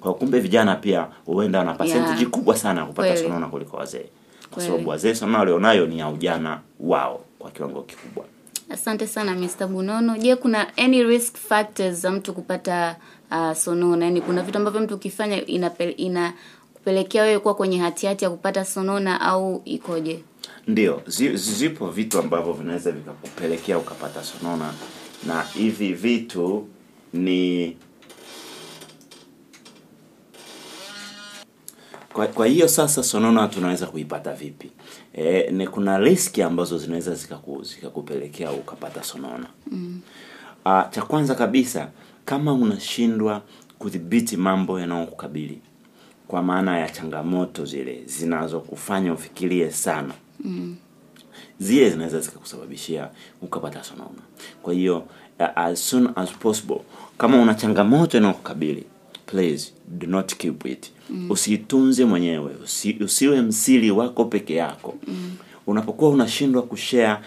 kwa 0.00 0.14
kumbe 0.14 0.40
vijana 0.40 0.74
pia 0.76 1.06
huenda 1.26 1.64
na 1.64 1.74
percentage 1.74 2.18
Yeah. 2.18 2.30
kubwa 2.30 2.56
sana 2.56 2.80
ya 2.80 2.86
kupata 2.86 3.16
sonona 3.16 3.46
kuliko 3.46 3.76
wazee. 3.76 4.06
Kwa 4.50 4.62
sababu 4.62 4.88
wazee 4.88 5.14
sonona 5.14 5.38
walionayo 5.38 5.86
ni 5.86 5.98
ya 5.98 6.08
ujana 6.08 6.60
wao 6.80 7.20
kwa 7.38 7.50
kiwango 7.50 7.82
kikubwa. 7.82 8.24
Asante 8.70 9.06
sana 9.06 9.34
Mr. 9.34 9.66
Bunono. 9.66 10.16
Je 10.18 10.36
kuna 10.36 10.76
any 10.76 11.02
risk 11.02 11.36
factors 11.36 12.00
za 12.00 12.10
mtu 12.10 12.32
kupata 12.32 12.96
uh, 13.30 13.52
sonona 13.52 14.04
yani 14.04 14.20
kuna 14.20 14.42
vitu 14.42 14.58
ambavyo 14.58 14.80
mtu 14.80 14.94
ukifanya 14.94 15.46
inakupelekea 15.46 15.96
ina 16.06 16.32
kupelekea 16.74 17.22
wewe 17.22 17.38
kuwa 17.38 17.54
kwenye 17.54 17.78
hatihati 17.78 18.24
ya 18.24 18.30
kupata 18.30 18.64
sonona 18.64 19.20
au 19.20 19.62
ikoje? 19.64 20.22
Ndio 20.66 21.02
zi, 21.06 21.36
zipo 21.36 21.88
vitu 21.88 22.18
ambavyo 22.18 22.52
vinaweza 22.52 22.92
vikakupelekea 22.92 23.78
ukapata 23.78 24.24
sonona. 24.24 24.72
Na 25.26 25.42
hivi 25.42 25.92
vitu 25.92 26.66
ni 27.12 27.76
kwa, 32.18 32.26
kwa 32.26 32.46
hiyo 32.46 32.68
sasa 32.68 33.02
sonona 33.02 33.48
tunaweza 33.48 33.86
kuipata 33.86 34.32
vipi? 34.32 34.70
E, 35.14 35.50
ni 35.50 35.66
kuna 35.68 35.98
riski 35.98 36.42
ambazo 36.42 36.78
zinaweza 36.78 37.14
zikaku- 37.14 37.64
zikakupelekea 37.64 38.52
ukapata 38.52 39.02
sonona. 39.02 39.46
Mm. 39.70 40.00
cha 40.90 41.02
kwanza 41.02 41.34
kabisa 41.34 41.88
kama 42.24 42.52
unashindwa 42.52 43.42
kudhibiti 43.78 44.36
mambo 44.36 44.80
yanayokukabili 44.80 45.60
kwa 46.28 46.42
maana 46.42 46.78
ya 46.78 46.88
changamoto 46.90 47.64
zile 47.64 48.02
zinazokufanya 48.06 49.12
ufikirie 49.12 49.70
sana 49.70 50.14
zile 51.58 51.90
zinaweza 51.90 52.20
zikakusababishia 52.20 53.08
ukapata 53.42 53.84
sonona. 53.84 54.22
Kwa 54.62 54.74
hiyo 54.74 55.04
as 55.54 55.90
soon 55.90 56.10
as 56.16 56.30
possible 56.32 56.80
kama 57.18 57.42
una 57.42 57.54
changamoto 57.54 58.18
inayokukabili 58.18 58.84
please 59.26 59.72
do 59.88 60.06
not 60.06 60.34
keep 60.34 60.66
it 60.66 60.92
mm. 61.10 61.30
usiitunze 61.30 62.04
mwenyewe 62.04 62.52
usi, 62.64 62.96
usiwe 63.00 63.42
msiri 63.42 63.90
wako 63.90 64.24
peke 64.24 64.54
yako 64.54 64.94
mm. 65.06 65.36
unapokuwa 65.66 66.10
unashindwa 66.10 66.62
kushare 66.62 67.18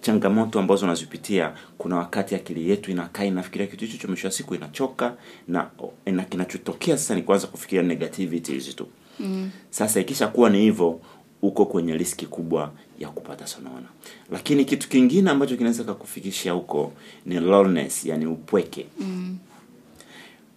changamoto 0.00 0.58
ambazo 0.60 0.86
unazipitia 0.86 1.52
kuna 1.78 1.96
wakati 1.96 2.34
akili 2.34 2.70
yetu 2.70 2.90
inakaa 2.90 3.24
inafikiria 3.24 3.66
kitu 3.66 3.84
hicho 3.84 4.08
mwisho 4.08 4.26
wa 4.26 4.32
siku 4.32 4.54
inachoka 4.54 5.14
na, 5.48 5.70
na 6.06 6.24
kinachotokea 6.24 6.98
sasa 6.98 7.14
ni 7.14 7.22
kuanza 7.22 7.46
kufikiria 7.46 7.82
negativities 7.82 8.76
tu 8.76 8.86
mm. 9.20 9.50
sasa 9.70 10.00
ikishakuwa 10.00 10.50
ni 10.50 10.58
hivyo 10.60 11.00
uko 11.42 11.66
kwenye 11.66 11.96
riski 11.96 12.26
kubwa 12.26 12.72
ya 12.98 13.08
kupata 13.08 13.46
sonona 13.46 13.86
lakini 14.32 14.64
kitu 14.64 14.88
kingine 14.88 15.30
ambacho 15.30 15.56
kinaweza 15.56 15.84
kakufikishia 15.84 16.52
huko 16.52 16.92
ni 17.26 17.40
loneliness 17.40 18.04
yani 18.06 18.26
upweke 18.26 18.86
mm. 19.00 19.36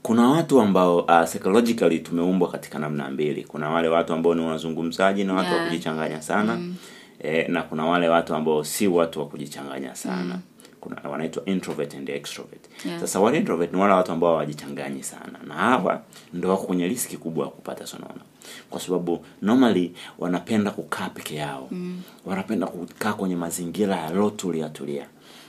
Kuna 0.03 0.27
watu 0.29 0.61
ambao 0.61 0.99
uh, 0.99 1.23
psychologically 1.23 1.99
tumeumbwa 1.99 2.51
katika 2.51 2.79
namna 2.79 3.09
mbili. 3.09 3.43
Kuna 3.43 3.69
wale 3.69 3.87
watu 3.87 4.13
ambao 4.13 4.35
ni 4.35 4.41
wazungumzaji 4.45 5.23
na 5.23 5.33
watu 5.33 5.53
wa 5.53 5.65
kujichanganya 5.65 6.21
sana. 6.21 6.55
Mm. 6.55 6.75
e, 7.23 7.47
na 7.47 7.63
kuna 7.63 7.85
wale 7.85 8.09
watu 8.09 8.35
ambao 8.35 8.63
si 8.63 8.87
watu 8.87 9.19
wa 9.19 9.25
kujichanganya 9.27 9.95
sana. 9.95 10.23
Mm. 10.23 10.39
Kuna 10.81 11.09
wanaitwa 11.09 11.45
introvert 11.45 11.95
and 11.95 12.09
extrovert. 12.09 12.61
Yeah. 12.85 12.99
sasa 12.99 13.19
wale 13.19 13.37
introvert 13.37 13.73
ni 13.73 13.79
wale 13.79 13.93
watu 13.93 14.11
ambao 14.11 14.29
hawajichanganyi 14.31 15.03
sana. 15.03 15.39
Na 15.47 15.53
hawa 15.53 16.01
ndo 16.33 16.49
wako 16.49 16.63
kwenye 16.63 16.87
riski 16.87 17.17
kubwa 17.17 17.45
ya 17.45 17.51
kupata 17.51 17.87
sonona. 17.87 18.21
Kwa 18.69 18.79
sababu 18.81 19.25
normally 19.41 19.93
wanapenda 20.19 20.71
kukaa 20.71 21.09
peke 21.09 21.35
yao. 21.35 21.67
Mm. 21.71 22.01
wanapenda 22.25 22.67
kukaa 22.67 23.13
kwenye 23.13 23.35
mazingira 23.35 23.95
yaliyotulia 23.95 24.69
tulia. 24.69 25.05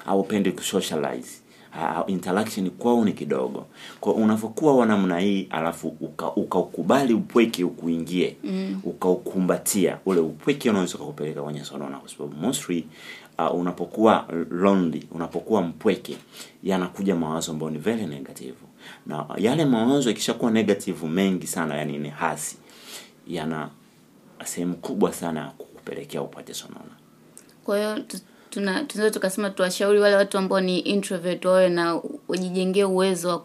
Au 0.07 0.23
pendi 0.23 0.53
kusocialize 0.53 1.31
uh, 1.75 2.11
interaction 2.11 2.71
kwao 2.71 3.05
ni 3.05 3.13
kidogo. 3.13 3.67
Kwa 4.01 4.15
unavyokuwa 4.15 4.77
wa 4.77 4.87
namna 4.87 5.19
hii 5.19 5.47
alafu 5.51 5.89
uka- 6.01 6.33
ukaukubali 6.35 7.15
upweke 7.15 7.65
ukuingie 7.65 8.37
mm. 8.45 8.81
ukaukumbatia 8.85 9.99
ule 10.07 10.21
upweke 10.21 10.71
unaweza 10.71 10.95
ukakupeleka 10.95 11.43
kwenye 11.43 11.65
sonona 11.65 11.99
kwa 11.99 12.09
sababu 12.09 12.37
mostly 12.37 12.87
uh, 13.39 13.55
unapokuwa 13.55 14.27
lonely 14.51 15.07
unapokuwa 15.11 15.63
mpweke 15.63 16.17
yanakuja 16.63 17.17
mawazo 17.17 17.53
ambayo 17.53 17.71
ni 17.71 17.79
very 17.79 18.07
negative. 18.07 18.55
Na 19.07 19.27
yale 19.39 19.65
mawazo 19.65 20.09
yakishakuwa 20.09 20.51
negative 20.51 21.07
mengi 21.07 21.47
sana 21.47 21.77
yani 21.77 21.99
ni 21.99 22.09
hasi 22.09 22.57
yana 23.29 23.69
sehemu 24.45 24.75
kubwa 24.75 25.13
sana 25.13 25.41
ya 25.41 25.47
kukupelekea 25.51 26.23
upate 26.23 26.55
sonona 26.55 26.95
kwa 27.65 27.77
hiyo 27.79 27.99
tuna 28.51 28.85
tunaweza 28.85 29.15
tukasema 29.15 29.51
tuwashauri 29.51 30.01
wale 30.01 30.17
watu 30.17 30.39
ambao 30.39 30.61
ni 30.61 30.79
introvert 30.79 31.45
wawe 31.45 31.69
na 31.69 32.01
wajijengee 32.29 32.85
uwezo 32.85 33.29
wa 33.29 33.39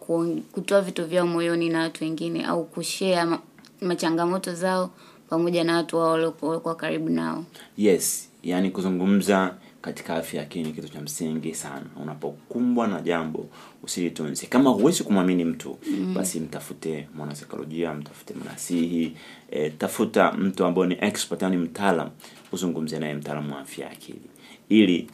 kutoa 0.51 0.81
vitu 0.81 1.05
vyao 1.05 1.27
moyoni 1.27 1.69
na 1.69 1.79
watu 1.79 2.03
wengine 2.03 2.45
au 2.45 2.65
kushare 2.65 3.23
ma, 3.25 3.39
machangamoto 3.81 4.53
zao 4.53 4.89
pamoja 5.29 5.63
na 5.63 5.75
watu 5.75 5.97
wao 5.97 6.11
waliokuwa 6.11 6.75
karibu 6.75 7.09
nao. 7.09 7.45
Yes 7.77 8.29
yani 8.43 8.71
kuzungumza 8.71 9.55
katika 9.81 10.15
afya 10.15 10.39
ya 10.39 10.45
akili 10.45 10.63
ni 10.65 10.73
kitu 10.73 10.87
cha 10.89 11.01
msingi 11.01 11.55
sana. 11.55 11.85
Unapokumbwa 12.03 12.87
na 12.87 13.01
jambo 13.01 13.45
usilitunze 13.83 14.45
kama 14.45 14.69
huwezi 14.69 15.03
kumwamini 15.03 15.45
mtu 15.45 15.77
mm. 15.87 16.13
basi 16.13 16.39
mtafute 16.39 17.07
mwanasaikolojia 17.15 17.93
mtafute 17.93 18.33
mnasihi 18.33 19.17
e, 19.51 19.69
tafuta 19.69 20.31
mtu 20.31 20.65
ambao 20.65 20.85
ni 20.85 20.97
expert 21.01 21.41
yani 21.41 21.57
mtaalam 21.57 22.09
uzungumze 22.51 22.99
naye 22.99 23.13
mtaalamu 23.13 23.53
wa 23.53 23.59
afya 23.61 23.85
ya 23.85 23.91
akili 23.91 24.21
ili 24.69 25.07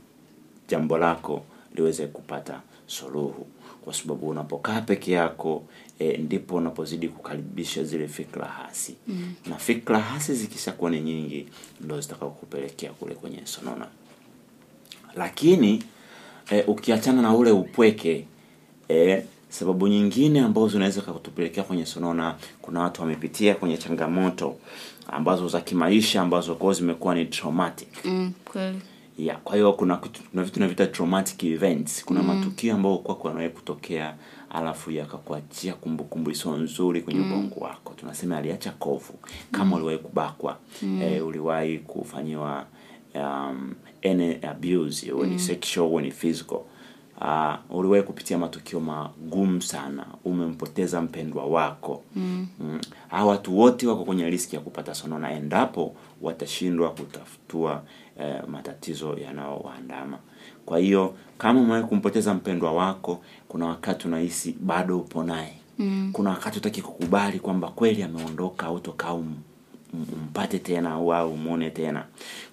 jambo 0.68 0.98
lako 0.98 1.44
liweze 1.76 2.08
kupata 2.08 2.62
suluhu. 2.88 3.48
Kwa 3.84 3.94
sababu 3.94 4.30
unapokaa 4.30 4.82
peke 4.82 5.12
yako 5.12 5.64
e, 6.00 6.18
ndipo 6.18 6.56
unapozidi 6.56 7.08
kukaribisha 7.10 7.84
zile 7.84 8.08
fikra 8.08 8.46
hasi. 8.46 8.96
Mm. 9.08 9.34
na 9.50 9.56
fikra 9.56 10.00
hasi 10.00 10.34
zikishakuwa 10.36 10.92
ni 10.92 11.02
nyingi 11.02 11.48
ndo 11.82 12.02
zitakakupelekea 12.02 12.92
kule 12.92 13.16
kwenye 13.16 13.40
sonona. 13.46 13.88
Lakini 15.16 15.84
e, 16.52 16.62
ukiachana 16.64 17.22
na 17.22 17.36
ule 17.36 17.52
upweke 17.52 18.26
e, 18.90 19.24
sababu 19.50 19.88
nyingine 19.88 20.40
ambazo 20.40 20.68
zinaweza 20.68 21.02
kutupelekea 21.02 21.64
kwenye 21.64 21.86
sonona 21.86 22.36
kuna 22.62 22.80
watu 22.80 23.02
wamepitia 23.02 23.56
kwenye 23.56 23.78
changamoto 23.78 24.56
ambazo 25.08 25.48
za 25.48 25.62
kimaisha 25.62 26.22
ambazo 26.22 26.56
kwao 26.56 26.74
zimekuwa 26.74 27.16
ni 27.16 27.26
traumatic. 27.26 28.06
Mm, 28.06 28.34
kweli 28.46 28.82
yeah, 29.18 29.38
kwa 29.44 29.56
hiyo 29.56 29.74
kuna 29.74 29.98
kitu- 29.98 30.22
kuna 30.32 30.44
vitu 30.44 30.60
navita 30.60 30.88
traumatic 30.88 31.44
events 31.44 32.06
kuna 32.06 32.22
mm. 32.24 32.28
matukio 32.28 32.76
ambayo 32.76 32.98
kwako 32.98 33.28
yanawahi 33.28 33.50
kutokea 33.54 34.16
alafu 34.50 34.92
yakakuachia 34.92 35.74
kumbukumbu 35.74 36.32
isio 36.32 36.58
nzuri 36.58 37.02
kwenye 37.02 37.20
ubongo 37.20 37.60
wako 37.60 37.94
tunasema 37.98 38.38
aliacha 38.38 38.72
kovu 38.72 39.14
kama 39.52 39.66
mm. 39.66 39.74
uliwahi 39.74 39.98
kubakwa 39.98 40.58
mm. 40.82 41.02
eh, 41.02 41.28
uliwahi 41.28 41.80
kufanyiwa 41.80 42.66
um, 43.16 43.74
any 44.06 44.34
abuse 44.48 45.12
mm. 45.14 45.26
ni 45.26 45.40
sexual 45.40 45.86
au 45.88 46.00
ni 46.02 46.12
physical 46.12 46.60
uh, 47.22 47.78
uliwahi 47.78 48.04
kupitia 48.04 48.38
matukio 48.38 48.80
magumu 48.80 49.62
sana 49.62 50.06
umempoteza 50.26 51.02
mpendwa 51.02 51.46
wako 51.46 52.04
mm. 52.16 52.48
Mm. 52.60 52.80
hawa 53.10 53.32
watu 53.32 53.60
wote 53.60 53.88
wako 53.88 54.06
kwenye 54.06 54.30
riski 54.30 54.56
ya 54.56 54.62
kupata 54.62 54.94
sonona 54.94 55.32
endapo 55.32 55.96
watashindwa 56.22 56.90
kutafutua 56.90 57.84
eh, 58.20 58.42
matatizo 58.48 59.18
yanayowaandama 59.18 60.18
kwa 60.66 60.80
hiyo 60.80 61.14
kama 61.38 61.62
umewahi 61.62 61.84
kumpoteza 61.84 62.34
mpendwa 62.34 62.72
wako 62.72 63.22
kuna 63.48 63.66
wakati 63.66 64.08
unahisi 64.08 64.56
bado 64.60 65.00
upo 65.00 65.24
naye 65.24 65.54
mm. 65.80 66.10
kuna 66.14 66.30
wakati 66.30 66.58
utaki 66.58 66.82
kukubali 66.82 67.40
kwamba 67.40 67.68
kweli 67.70 68.04
ameondoka 68.04 68.66
au 68.68 68.82
um- 69.14 69.36
umpate 69.94 70.60
tena 70.60 71.00
wao 71.00 71.22
au 71.22 71.34
umwone 71.34 71.70
tena. 71.70 72.06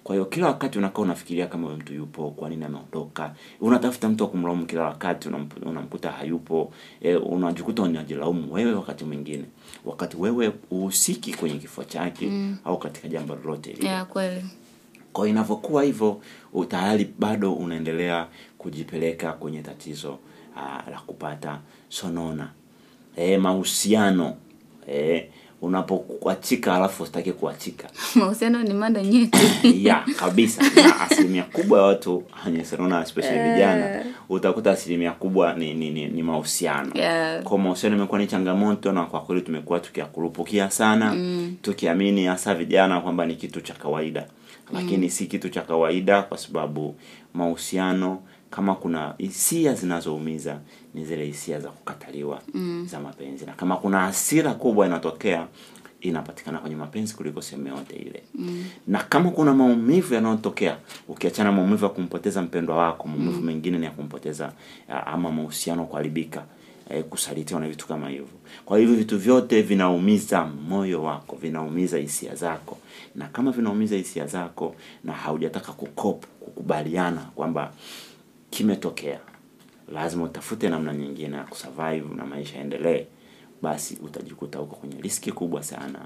Kwa 0.03 0.15
hiyo 0.15 0.25
kila 0.25 0.47
wakati 0.47 0.77
unakaa 0.77 1.01
unafikiria 1.01 1.47
kama 1.47 1.63
huyo 1.67 1.77
mtu 1.77 1.93
yupo 1.93 2.31
kwa 2.31 2.49
nini 2.49 2.65
ameondoka? 2.65 3.33
Unatafuta 3.61 4.09
mtu 4.09 4.23
wa 4.23 4.29
kumlaumu 4.29 4.65
kila 4.65 4.83
wakati 4.83 5.29
unamkuta 5.65 6.11
hayupo. 6.11 6.73
E, 7.01 7.15
unajikuta 7.15 7.81
unajilaumu 7.83 8.53
wewe 8.53 8.73
wakati 8.73 9.03
mwingine. 9.05 9.43
Wakati 9.85 10.17
wewe 10.17 10.51
uhusiki 10.71 11.33
kwenye 11.33 11.57
kifo 11.57 11.83
chake 11.83 12.27
mm. 12.27 12.57
au 12.65 12.77
katika 12.79 13.07
jambo 13.07 13.35
lolote 13.35 13.73
lile. 13.73 13.87
Yeah, 13.87 14.05
kweli. 14.05 14.45
Kwa 15.13 15.29
inavyokuwa 15.29 15.83
hivyo 15.83 16.21
tayari 16.67 17.13
bado 17.19 17.53
unaendelea 17.53 18.27
kujipeleka 18.57 19.33
kwenye 19.33 19.61
tatizo 19.61 20.19
aa, 20.57 20.83
la 20.91 20.99
kupata 20.99 21.59
sonona. 21.89 22.49
E, 23.15 23.37
mahusiano. 23.37 24.35
E, 24.89 25.29
unapokuachika 25.61 26.75
alafu 26.75 27.03
usitaki 27.03 27.31
kuachika 27.31 27.89
mahusiano 28.15 28.63
ni 28.63 28.73
mada 28.73 29.03
nyeti 29.03 29.37
ya 29.87 30.05
kabisa 30.19 30.63
na 30.75 31.01
asilimia 31.01 31.43
kubwa 31.43 31.79
ya 31.79 31.85
watu 31.85 32.23
wenye 32.45 32.59
especially 32.59 33.51
vijana 33.51 34.05
utakuta 34.29 34.71
asilimia 34.71 35.11
kubwa 35.11 35.53
ni, 35.53 35.73
ni, 35.73 35.89
ni, 35.89 36.07
ni 36.07 36.23
mahusiano 36.23 36.91
Yeah. 36.93 37.43
kwa 37.43 37.57
mahusiano 37.57 37.95
imekuwa 37.95 38.19
ni 38.19 38.27
changamoto 38.27 38.91
na 38.91 39.05
kwa 39.05 39.21
kweli 39.21 39.41
tumekuwa 39.41 39.79
tukiakurupukia 39.79 40.69
sana 40.71 41.13
mm. 41.13 41.55
tukiamini 41.61 42.25
hasa 42.25 42.55
vijana 42.55 43.01
kwamba 43.01 43.25
ni 43.25 43.35
kitu 43.35 43.61
cha 43.61 43.73
kawaida 43.73 44.25
lakini 44.73 45.05
mm. 45.05 45.09
si 45.09 45.25
kitu 45.25 45.49
cha 45.49 45.61
kawaida 45.61 46.21
kwa 46.21 46.37
sababu 46.37 46.95
mahusiano 47.33 48.19
kama 48.49 48.75
kuna 48.75 49.13
hisia 49.17 49.73
zinazoumiza 49.73 50.59
ni 50.93 51.05
zile 51.05 51.25
hisia 51.25 51.59
za 51.59 51.69
kukataliwa 51.69 52.41
mm. 52.53 52.87
za 52.91 52.99
mapenzi 52.99 53.45
na 53.45 53.53
kama 53.53 53.77
kuna 53.77 53.99
hasira 53.99 54.53
kubwa 54.53 54.85
inatokea 54.85 55.47
inapatikana 56.01 56.57
kwenye 56.59 56.75
mapenzi 56.75 57.15
kuliko 57.15 57.41
sehemu 57.41 57.67
yote 57.67 57.95
ile 57.95 58.23
mm. 58.35 58.65
na 58.87 59.03
kama 59.03 59.31
kuna 59.31 59.53
maumivu 59.53 60.13
yanayotokea 60.13 60.77
ukiachana 61.07 61.51
maumivu 61.51 61.83
ya 61.85 61.89
kumpoteza 61.91 62.41
mpendwa 62.41 62.77
wako 62.77 63.07
maumivu 63.07 63.39
mm. 63.39 63.45
mengine 63.45 63.77
ni 63.77 63.85
ya 63.85 63.91
kumpoteza 63.91 64.51
ama 65.05 65.31
mahusiano 65.31 65.85
kuharibika 65.85 66.43
eh, 66.89 67.03
kusalitiwa 67.03 67.59
na 67.59 67.67
vitu 67.69 67.87
kama 67.87 68.09
hivyo 68.09 68.27
kwa 68.65 68.79
hivyo 68.79 68.95
vitu 68.95 69.17
vyote 69.19 69.61
vinaumiza 69.61 70.45
moyo 70.45 71.03
wako 71.03 71.35
vinaumiza 71.35 71.97
hisia 71.97 72.35
zako 72.35 72.77
na 73.15 73.27
kama 73.27 73.51
vinaumiza 73.51 73.95
hisia 73.95 74.25
zako 74.27 74.75
na 75.03 75.13
haujataka 75.13 75.71
kukop 75.71 76.25
kukubaliana 76.39 77.21
kwamba 77.35 77.71
kimetokea 78.49 79.19
lazima 79.93 80.23
utafute 80.23 80.69
namna 80.69 80.93
nyingine 80.93 81.37
ya 81.37 81.43
kusurvive 81.43 82.15
na 82.15 82.25
maisha 82.25 82.55
yaendelee 82.57 83.05
basi 83.61 83.97
utajikuta 84.03 84.59
huko 84.59 84.75
kwenye 84.75 85.01
riski 85.01 85.31
kubwa 85.31 85.63
sana 85.63 85.99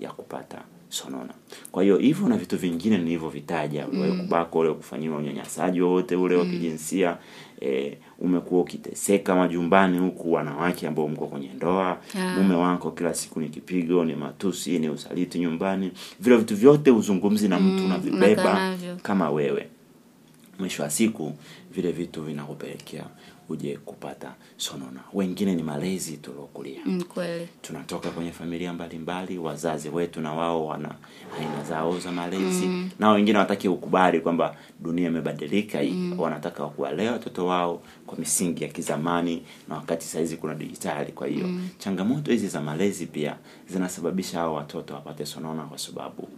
ya 0.00 0.10
kupata 0.12 0.58
sonona. 0.88 1.34
Kwa 1.72 1.82
hiyo 1.82 1.96
hivyo 1.96 2.28
na 2.28 2.36
vitu 2.36 2.56
vingine 2.58 2.98
nilivyovitaja, 2.98 3.86
mm. 3.92 4.18
kubako, 4.20 4.58
ule 4.58 4.72
kufanyiwa 4.72 5.16
unyanyasaji 5.18 5.80
wowote 5.80 6.16
ule 6.16 6.36
wa 6.36 6.44
kijinsia 6.46 7.18
e, 7.62 7.98
umekuwa 8.18 8.60
ukiteseka 8.60 9.34
majumbani 9.34 9.98
huku, 9.98 10.32
wanawake 10.32 10.88
ambao 10.88 11.08
mko 11.08 11.26
kwenye 11.26 11.48
ndoa 11.56 11.98
Ah. 12.18 12.34
mume 12.36 12.54
wako 12.54 12.90
kila 12.90 13.14
siku 13.14 13.40
ni 13.40 13.48
kipigo, 13.48 14.04
ni 14.04 14.14
matusi, 14.14 14.78
ni 14.78 14.88
usaliti 14.88 15.38
nyumbani, 15.38 15.92
vile 16.20 16.36
vitu 16.36 16.56
vyote 16.56 16.90
uzungumzi 16.90 17.48
na 17.48 17.60
mtu 17.60 17.78
Mm, 17.82 17.84
unavibeba 17.84 18.76
kama 19.02 19.30
wewe 19.30 19.68
mwisho 20.60 20.82
wa 20.82 20.90
siku 20.90 21.32
vile 21.70 21.92
vitu 21.92 22.22
vinakupelekea 22.22 23.04
uje 23.48 23.76
kupata 23.76 24.34
sonona. 24.56 25.00
Wengine 25.12 25.54
ni 25.54 25.62
malezi 25.62 26.16
tuliokulia 26.16 26.80
Mm, 26.86 27.02
kweli. 27.02 27.48
tunatoka 27.62 28.10
kwenye 28.10 28.32
familia 28.32 28.72
mbalimbali, 28.72 29.38
wazazi 29.38 29.88
wetu 29.88 30.20
na 30.20 30.32
wao 30.32 30.66
wana 30.66 30.94
aina 31.40 31.64
zao 31.64 31.98
za 31.98 32.12
malezi 32.12 32.66
mm. 32.66 32.90
na 32.98 33.10
wengine 33.10 33.38
wataki 33.38 33.68
ukubali 33.68 34.20
kwamba 34.20 34.56
dunia 34.80 35.08
imebadilika 35.08 35.82
mm. 35.82 36.20
wanataka 36.20 36.66
kuwalea 36.66 37.12
watoto 37.12 37.46
wao 37.46 37.82
kwa 38.06 38.18
misingi 38.18 38.62
ya 38.64 38.68
kizamani, 38.70 39.42
na 39.68 39.74
wakati 39.74 40.06
saizi 40.06 40.36
kuna 40.36 40.54
dijitali. 40.54 41.12
Kwa 41.12 41.26
hiyo 41.26 41.46
mm. 41.46 41.68
changamoto 41.78 42.30
hizi 42.32 42.48
za 42.48 42.60
malezi 42.60 43.06
pia 43.06 43.36
zinasababisha 43.68 44.38
hao 44.38 44.54
watoto 44.54 44.94
wapate 44.94 45.26
sonona, 45.26 45.62
kwa 45.62 45.78
sababu 45.78 46.28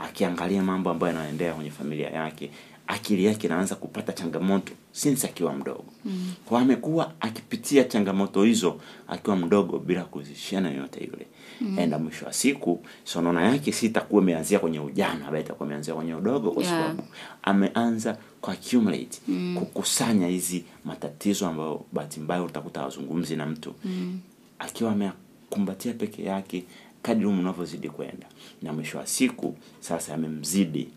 akiangalia 0.00 0.62
mambo 0.62 0.90
ambayo 0.90 1.14
yanaendea 1.16 1.54
kwenye 1.54 1.70
familia 1.70 2.10
yake 2.10 2.50
akili 2.88 3.24
yake 3.24 3.46
inaanza 3.46 3.74
kupata 3.74 4.12
changamoto 4.12 4.72
since 4.92 5.26
akiwa 5.26 5.52
mdogo 5.54 5.84
mm. 6.04 6.32
kwa 6.44 6.60
amekuwa 6.60 7.12
akipitia 7.20 7.84
changamoto 7.84 8.42
hizo 8.44 8.80
akiwa 9.08 9.36
mdogo 9.36 9.78
bila 9.78 10.04
kuzishana 10.04 10.70
yoyote 10.70 11.04
yule 11.04 11.26
mm. 11.60 11.78
enda 11.78 11.98
mwisho 11.98 12.26
wa 12.26 12.32
siku 12.32 12.84
sonona 13.04 13.42
yake 13.44 13.72
si 13.72 13.86
itakuwa 13.86 14.22
imeanzia 14.22 14.58
kwenye 14.58 14.80
ujana 14.80 15.30
bali 15.30 15.44
itakuwa 15.44 15.66
imeanzia 15.66 15.94
kwenye 15.94 16.14
udogo 16.14 16.50
kwa 16.50 16.62
Yeah. 16.64 16.82
sababu 16.82 17.02
ameanza 17.42 18.18
ku 18.40 18.50
accumulate 18.50 19.18
mm. 19.28 19.56
kukusanya 19.58 20.26
hizi 20.26 20.64
matatizo 20.84 21.46
ambayo 21.46 21.84
bahati 21.92 22.20
mbaya 22.20 22.42
utakuta 22.42 22.82
wazungumzi 22.82 23.36
na 23.36 23.46
mtu 23.46 23.74
mm. 23.84 24.20
akiwa 24.58 24.92
amekumbatia 24.92 25.92
peke 25.92 26.22
yake 26.24 26.64
kadri 27.02 27.26
umri 27.26 27.40
unavyozidi 27.40 27.88
kwenda 27.90 28.26
na 28.62 28.72
mwisho 28.72 28.98
wa 28.98 29.06
siku 29.06 29.56
sasa 29.80 30.14
amemzidi 30.14 30.88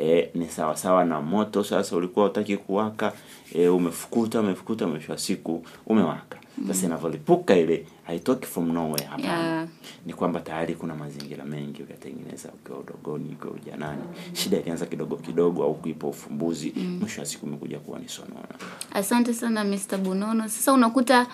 e, 0.00 0.30
ni 0.34 0.48
sawa 0.48 0.76
sawa 0.76 1.04
na 1.04 1.20
moto 1.20 1.64
sasa 1.64 1.96
ulikuwa 1.96 2.26
utaki 2.26 2.56
kuwaka 2.56 3.12
e, 3.52 3.68
umefukuta 3.68 4.40
umefukuta 4.40 4.86
mwisho 4.86 5.12
wa 5.12 5.18
siku 5.18 5.64
umewaka 5.86 6.38
sasa 6.68 6.86
inavyolipuka 6.86 7.56
ile 7.56 7.86
haitoki 8.06 8.46
from 8.46 8.72
nowhere 8.72 9.04
hapana 9.06 9.50
Yeah. 9.50 9.68
ni 10.06 10.12
kwamba 10.14 10.40
tayari 10.40 10.74
kuna 10.74 10.94
mazingira 10.96 11.44
mengi 11.44 11.82
uyatengeneza 11.82 12.48
ukiwa 12.48 12.78
udogoni 12.78 13.28
ukiwa 13.38 13.52
ujanani 13.52 14.02
shida 14.32 14.58
ilianza 14.58 14.86
kidogo 14.86 15.16
kidogo 15.16 15.62
au 15.64 15.74
kuipa 15.74 16.06
ufumbuzi 16.06 16.72
mwisho 17.00 17.20
wa 17.20 17.26
siku 17.26 17.46
umekuja 17.46 17.78
kuwa 17.78 17.98
ni 17.98 18.08
sonona 18.08 18.48
Asante 18.92 19.34
sana 19.34 19.64
Mr. 19.64 19.98
Bunono. 19.98 20.42
Sasa 20.48 20.72
unakuta 20.72 21.26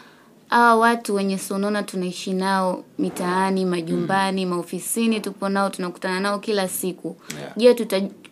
hawa 0.48 0.76
watu 0.76 1.14
wenye 1.14 1.38
sonona 1.38 1.82
tunaishi 1.82 2.32
nao 2.32 2.84
mitaani, 2.98 3.64
majumbani, 3.64 4.46
maofisini, 4.46 5.20
tupo 5.20 5.48
nao, 5.48 5.70
tunakutana 5.70 6.20
nao 6.20 6.38
kila 6.38 6.68
siku. 6.68 7.16
Yeah. 7.38 7.52
Je, 7.56 7.74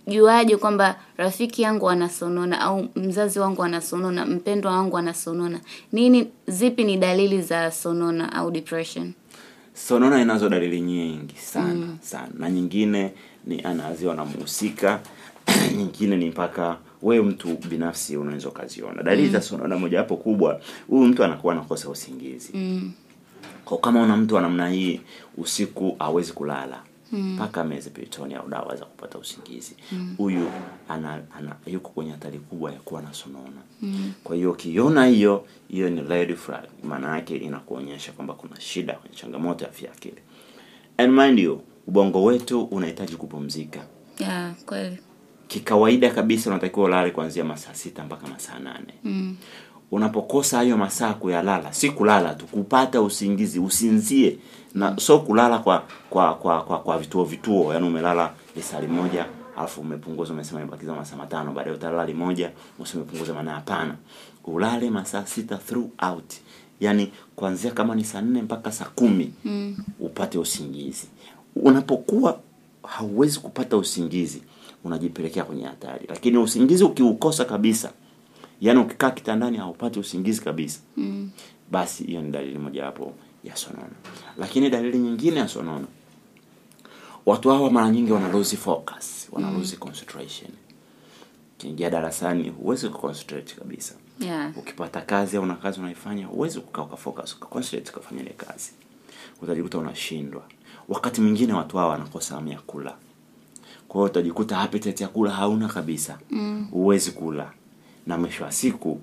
tutajuaje 0.05 0.57
kwamba 0.57 0.97
rafiki 1.17 1.63
yangu 1.63 1.91
anasonona 1.91 2.61
au 2.61 2.89
mzazi 2.97 3.39
wangu 3.39 3.63
anasonona, 3.63 4.27
mpendwa 4.27 4.73
wangu 4.73 4.99
ana 4.99 5.15
sonona? 5.15 5.61
Nini, 5.93 6.31
zipi 6.47 6.85
ni 6.85 6.97
dalili 6.97 7.43
za 7.43 7.71
sonona 7.71 8.33
au 8.33 8.51
depression? 8.51 9.13
sonona 9.75 10.21
inazo 10.23 10.49
dalili 10.49 10.81
nyingi 10.81 11.35
sana 11.37 11.75
mm. 11.75 11.99
sana 12.01 12.29
na 12.39 12.51
nyingine 12.51 13.13
ni 13.47 13.63
anaziwa 13.63 14.15
na 14.15 14.25
muhusika 14.25 15.01
nyingine 15.77 16.17
ni 16.17 16.31
mpaka 16.31 16.77
wewe 17.03 17.25
mtu 17.25 17.49
binafsi 17.69 18.17
unaweza 18.17 18.49
ukaziona 18.49 19.03
dalili 19.03 19.29
za 19.29 19.41
sonona 19.41 19.79
mojawapo 19.79 20.17
kubwa 20.17 20.61
huyu 20.89 21.07
mtu 21.07 21.25
anakuwa 21.25 21.53
anakosa 21.55 21.89
usingizi 21.89 22.51
Mm. 22.55 22.93
kwa 23.65 23.79
kama 23.79 24.03
una 24.03 24.17
mtu 24.17 24.35
wa 24.35 24.41
namna 24.43 24.69
hii 24.69 25.01
usiku 25.39 25.97
hawezi 25.99 26.33
kulala 26.33 26.83
mpaka 27.15 27.61
ameze 27.61 27.91
pitoni 27.91 28.35
au 28.35 28.49
dawa 28.49 28.77
za 28.77 28.85
kupata 28.85 29.19
usingizi. 29.19 29.77
Huyu 30.17 30.51
ana, 30.89 31.15
ana 31.39 31.57
yuko 31.67 31.89
kwenye 31.91 32.11
hatari 32.11 32.39
kubwa 32.39 32.73
ya 32.73 32.79
kuwa 32.79 33.03
na 33.03 33.13
sonona. 33.15 33.63
Kwa 34.25 34.37
hiyo 34.37 34.53
ukiona 34.53 35.07
hiyo 35.07 35.47
hiyo 35.69 35.91
ni 35.91 36.01
red 36.03 36.37
flag. 36.37 36.65
Maana 36.85 37.17
yake 37.17 37.37
inakuonyesha 37.37 38.13
kwamba 38.13 38.35
kuna 38.35 38.61
shida 38.61 38.93
kwenye 38.95 39.17
changamoto 39.17 39.65
ya 39.65 39.71
afya 39.71 39.93
akili. 39.93 40.23
And 40.97 41.13
mind 41.13 41.39
you 41.39 41.61
ubongo 41.87 42.25
wetu 42.25 42.63
unahitaji 42.65 43.17
kupumzika. 43.17 43.87
Yeah, 44.19 44.55
kweli. 44.67 44.99
kikawaida 45.49 46.11
kabisa 46.11 46.51
unatakiwa 46.51 46.85
ulale 46.87 47.11
kuanzia 47.11 47.45
masaa 47.45 47.75
sita 47.75 48.05
mpaka 48.05 48.27
masaa 48.27 48.59
nane. 48.59 48.95
Mm. 49.05 49.37
Unapokosa 49.91 50.57
hayo 50.57 50.77
masaa 50.77 51.15
kuyalala 51.15 51.73
si 51.73 51.91
kulala 51.91 52.35
tu 52.35 52.47
kupata 52.47 53.03
usingizi 53.03 53.59
usinzie. 53.61 54.39
Na 54.75 54.99
so 54.99 55.19
kulala 55.19 55.59
kwa 55.59 55.83
kwa 56.11 56.35
kwa 56.35 56.63
kwa, 56.63 56.79
kwa 56.79 56.99
vituo 56.99 57.25
vituo. 57.25 57.75
Yani 57.75 57.87
umelala 57.87 58.33
lisali 58.57 58.87
moja 58.87 59.27
alafu 59.57 59.81
umepunguza 59.81 60.33
umesema 60.33 60.61
imebakiza 60.61 60.95
masaa 60.95 61.17
matano 61.17 61.53
baadaye 61.53 61.77
utalala 61.77 62.07
limoja 62.07 62.51
usimepunguza 62.79 63.35
maana 63.35 63.55
hapana. 63.55 63.95
Ulale 64.45 64.91
masaa 64.91 65.27
sita 65.27 65.57
throughout. 65.57 66.33
Yani 66.81 67.13
kuanzia 67.37 67.71
kama 67.71 67.95
ni 67.95 68.05
saa 68.05 68.21
nne 68.21 68.43
mpaka 68.43 68.73
saa 68.73 68.85
kumi 68.85 69.33
Mm. 69.45 69.77
upate 70.01 70.39
usingizi. 70.39 71.07
Unapokuwa 71.57 72.39
hauwezi 72.83 73.39
kupata 73.41 73.77
usingizi 73.77 74.43
unajipelekea 74.85 75.45
kwenye 75.45 75.65
hatari. 75.65 76.07
Lakini 76.09 76.39
usingizi 76.39 76.85
ukiukosa 76.85 77.45
kabisa 77.45 77.91
yaani 78.65 78.81
ukikaa 78.81 79.11
kitandani 79.11 79.57
haupati 79.57 79.99
usingizi 79.99 80.41
kabisa. 80.43 80.81
Mm. 80.97 81.31
basi 81.71 82.05
hiyo 82.05 82.23
ni 82.23 82.31
dalili 82.31 82.59
mojawapo 82.59 83.13
ya 83.45 83.57
sonono. 83.57 83.91
Lakini 84.39 84.71
dalili 84.71 84.99
nyingine 84.99 85.37
ya 85.41 85.49
sonono. 85.49 85.87
Watu 87.27 87.49
hawa 87.51 87.71
mara 87.71 87.91
nyingi 87.91 88.13
wana 88.13 88.29
lose 88.29 88.57
focus 88.57 89.29
wana 89.33 89.51
lose 89.51 89.77
concentration. 89.77 90.51
Ukiingia 91.57 91.91
darasani 91.91 92.49
huwezi 92.49 92.89
kuconcentrate 92.89 93.55
kabisa. 93.55 93.95
Yeah. 94.21 94.59
ukipata 94.59 95.01
kazi 95.01 95.37
au 95.37 95.47
na 95.47 95.55
kazi 95.55 95.81
unaifanya 95.81 96.27
huwezi 96.27 96.61
kukaa 96.61 96.83
ukafocus 96.83 97.35
ukaconcentrate 97.37 97.91
ukafanya 97.91 98.21
ile 98.23 98.31
kazi. 98.31 98.73
Utajikuta 99.43 99.79
unashindwa. 99.79 100.43
Wakati 100.89 101.21
mwingine 101.21 101.53
watu 101.53 101.77
hawa 101.77 101.89
wanakosa 101.91 102.35
hamu 102.35 102.49
ya 102.49 102.59
kula. 102.61 102.95
Kwa 103.89 104.01
hiyo 104.01 104.11
utajikuta 104.11 104.59
appetite 104.61 105.03
ya 105.05 105.09
kula 105.09 105.31
hauna 105.31 105.69
kabisa. 105.69 106.19
Mm. 106.31 106.69
huwezi 106.71 107.11
kula 107.11 107.53
na 108.07 108.19
mwisho 108.19 108.45
wa 108.45 108.53
siku 108.53 109.01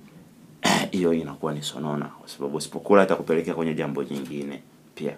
hiyo 0.91 1.13
inakuwa 1.13 1.53
ni 1.53 1.61
sonona 1.61 2.05
kwa 2.05 2.29
sababu 2.29 2.57
usipokula 2.57 3.03
itakupelekea 3.03 3.53
kwenye 3.53 3.73
jambo 3.73 4.03
jingine 4.03 4.61
pia 4.95 5.17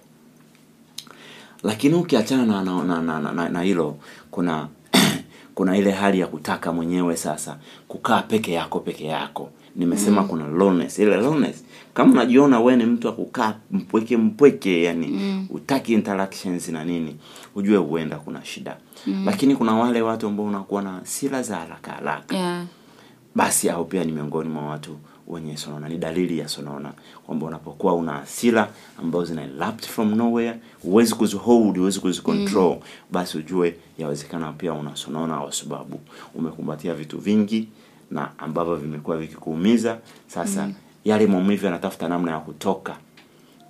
lakini 1.64 1.96
ukiachana 1.96 2.46
na 2.46 2.64
na, 2.64 3.02
na, 3.02 3.20
na, 3.20 3.32
na, 3.32 3.50
na 3.50 3.62
hilo 3.62 3.98
kuna 4.32 4.68
kuna 5.56 5.78
ile 5.78 5.92
hali 5.92 6.20
ya 6.20 6.28
kutaka 6.28 6.72
mwenyewe 6.74 7.18
sasa 7.18 7.58
kukaa 7.88 8.22
peke 8.22 8.54
yako 8.54 8.80
peke 8.80 9.06
yako 9.06 9.50
nimesema 9.76 10.22
mm. 10.22 10.28
kuna 10.28 10.48
loneliness 10.48 11.00
ile 11.00 11.18
loneliness 11.18 11.64
kama 11.94 12.12
unajiona 12.12 12.60
wewe 12.60 12.76
ni 12.76 12.86
mtu 12.86 13.08
wa 13.08 13.14
kukaa 13.14 13.56
mpweke 13.72 14.18
mpweke 14.18 14.84
yani 14.84 15.08
mm. 15.08 15.48
utaki 15.50 15.94
interactions 15.94 16.70
na 16.70 16.86
nini 16.86 17.16
ujue 17.56 17.78
huenda 17.78 18.18
kuna 18.18 18.46
shida 18.46 18.78
mm. 19.08 19.24
lakini 19.26 19.56
kuna 19.56 19.76
wale 19.76 20.02
watu 20.02 20.28
ambao 20.28 20.46
unakuwa 20.46 20.82
na 20.82 21.02
sila 21.04 21.44
za 21.44 21.56
haraka 21.56 21.92
haraka 21.92 22.36
Yeah. 22.36 22.66
Basi 23.36 23.70
au 23.70 23.86
pia 23.86 24.04
ni 24.04 24.12
miongoni 24.12 24.50
mwa 24.50 24.66
watu 24.66 24.98
wenye 25.28 25.58
sonona. 25.58 25.90
Ni 25.90 25.98
dalili 25.98 26.40
ya 26.40 26.48
sonona 26.48 26.94
kwamba 27.26 27.46
unapokuwa 27.46 27.94
una 27.94 28.12
hasira 28.12 28.70
ambazo 29.00 29.26
zina 29.26 29.44
erupt 29.44 29.86
from 29.86 30.16
nowhere 30.16 30.60
huwezi 30.84 31.16
kuzihold 31.16 31.78
huwezi 31.78 32.00
kuzicontrol. 32.00 32.74
Mm. 32.74 32.80
basi 33.12 33.38
ujue 33.38 33.76
yawezekana 33.98 34.52
pia 34.54 34.74
una 34.74 34.96
sonona 34.96 35.38
kwa 35.38 35.52
sababu 35.52 36.00
umekumbatia 36.36 36.94
vitu 36.94 37.18
vingi 37.18 37.68
na 38.12 38.40
ambavyo 38.40 38.76
vimekuwa 38.76 39.18
vikikuumiza. 39.18 39.98
Sasa 40.28 40.68
mm. 40.68 40.74
yale 41.06 41.28
maumivu 41.28 41.66
yanatafuta 41.66 42.08
namna 42.08 42.32
ya 42.32 42.40
kutoka. 42.40 42.98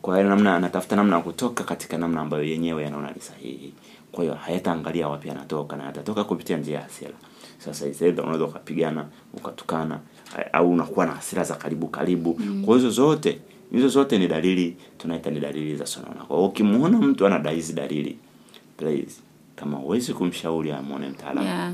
Kwa 0.02 0.18
hiyo 0.18 0.30
namna 0.30 0.56
anatafuta 0.56 0.96
namna 0.96 1.16
ya 1.16 1.22
kutoka 1.22 1.64
katika 1.64 1.98
namna 1.98 2.22
ambayo 2.22 2.44
yenyewe 2.44 2.84
yanaona 2.84 3.12
ni 3.12 3.22
sahihi. 3.22 3.74
Kwa 4.12 4.24
hiyo 4.24 4.36
hayataangalia 4.36 5.08
wapi 5.08 5.30
anatoka 5.30 5.76
na 5.76 5.84
yatatoka 5.84 6.24
kupitia 6.24 6.58
njia 6.58 6.76
ya 6.76 6.82
hasira 6.84 7.14
sasa 7.64 7.86
either 7.86 8.22
unaweza 8.24 8.46
ukapigana 8.46 9.06
ukatukana 9.34 10.00
au 10.54 10.72
unakuwa 10.72 11.06
na 11.06 11.12
hasira 11.12 11.44
za 11.44 11.56
karibu 11.56 11.88
karibu 11.88 12.36
mm. 12.40 12.66
kwa 12.66 12.76
hizo 12.76 12.90
zote 12.90 13.40
hizo 13.72 13.88
zote 13.88 14.18
ni 14.18 14.28
dalili 14.28 14.78
tunaita 14.98 15.30
ni 15.32 15.40
dalili 15.40 15.76
za 15.76 15.86
sonona 15.86 16.24
kwa 16.24 16.38
hiyo 16.38 16.50
ukimwona 16.50 16.98
mtu 16.98 17.26
ana 17.28 17.50
hizi 17.50 17.74
dalili 17.74 18.18
please 18.78 19.22
kama 19.56 19.78
huwezi 19.78 20.14
kumshauri 20.14 20.72
amwone 20.72 21.10
mtaalamu 21.10 21.48
Yeah. 21.48 21.74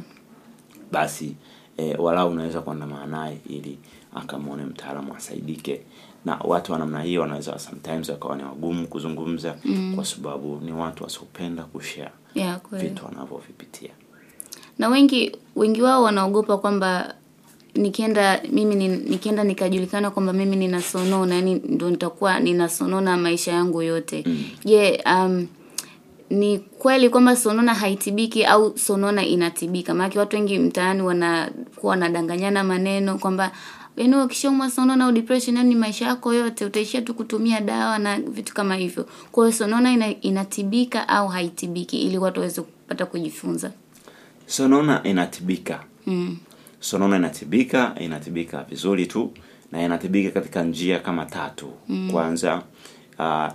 basi 0.91 1.35
e, 1.77 1.95
walau 1.95 2.29
unaweza 2.31 2.61
kuandamana 2.61 3.05
naye 3.05 3.37
ili 3.49 3.77
akamwone 4.15 4.65
mtaalamu 4.65 5.15
asaidike 5.15 5.81
na 6.25 6.35
watu 6.43 6.71
wa 6.71 6.79
namna 6.79 7.01
hiyo 7.01 7.21
wanaweza 7.21 7.59
sometimes 7.59 8.09
wakawa 8.09 8.35
ni 8.37 8.43
wagumu 8.43 8.87
kuzungumza 8.87 9.55
mm. 9.65 9.95
kwa 9.95 10.05
sababu 10.05 10.59
ni 10.65 10.71
watu 10.71 11.03
wasiopenda 11.03 11.63
kushare 11.63 12.11
yeah, 12.35 12.59
vitu 12.71 13.05
wanavyovipitia 13.05 13.89
na 14.79 14.87
wengi 14.89 15.31
wengi 15.55 15.81
wao 15.81 16.03
wanaogopa 16.03 16.57
kwamba 16.57 17.13
nikienda 17.75 18.41
mimi 18.51 18.75
ni, 18.75 18.87
nikienda 18.87 19.43
nikajulikana 19.43 20.11
kwamba 20.11 20.33
mimi 20.33 20.55
ninasonona 20.55 21.35
yani 21.35 21.55
ndo 21.55 21.89
nitakuwa 21.89 22.39
ninasonona 22.39 23.17
maisha 23.17 23.51
yangu 23.51 23.81
yote. 23.81 24.23
Je 24.65 25.03
um, 25.05 25.47
ni 26.29 26.59
kweli 26.59 27.09
kwamba 27.09 27.35
sonona 27.35 27.73
haitibiki 27.73 28.45
au 28.45 28.77
sonona 28.77 29.25
inatibika? 29.25 29.93
Maanake 29.93 30.19
watu 30.19 30.35
wengi 30.35 30.59
mtaani 30.59 31.01
wanakuwa 31.01 31.89
wanadanganyana 31.89 32.63
maneno 32.63 33.17
kwamba 33.17 33.51
yani 33.97 34.15
ukishaumwa 34.15 34.71
sonona 34.71 35.05
au 35.05 35.11
depression 35.11 35.57
yani 35.57 35.75
maisha 35.75 36.05
yako 36.05 36.33
yote 36.33 36.65
utaishia 36.65 37.01
tu 37.01 37.13
kutumia 37.13 37.61
dawa 37.61 37.99
na 37.99 38.19
vitu 38.19 38.53
kama 38.53 38.75
hivyo. 38.75 39.05
Kwa 39.31 39.45
hiyo 39.45 39.57
sonona 39.57 39.91
ina, 39.91 40.21
inatibika 40.21 41.07
au 41.09 41.27
haitibiki 41.27 41.97
ili 42.01 42.17
watu 42.17 42.39
waweze 42.39 42.61
kupata 42.61 43.05
kujifunza 43.05 43.71
sonona 44.49 45.03
inatibika 45.03 45.83
mm. 46.07 46.37
sonona 46.79 47.17
inatibika 47.17 47.95
inatibika 47.99 48.63
vizuri 48.63 49.05
tu 49.05 49.31
na 49.71 49.83
inatibika 49.85 50.31
katika 50.31 50.63
njia 50.63 50.99
kama 50.99 51.25
tatu 51.25 51.71
mm. 51.89 52.09
kwanza 52.11 52.61
uh, 53.19 53.47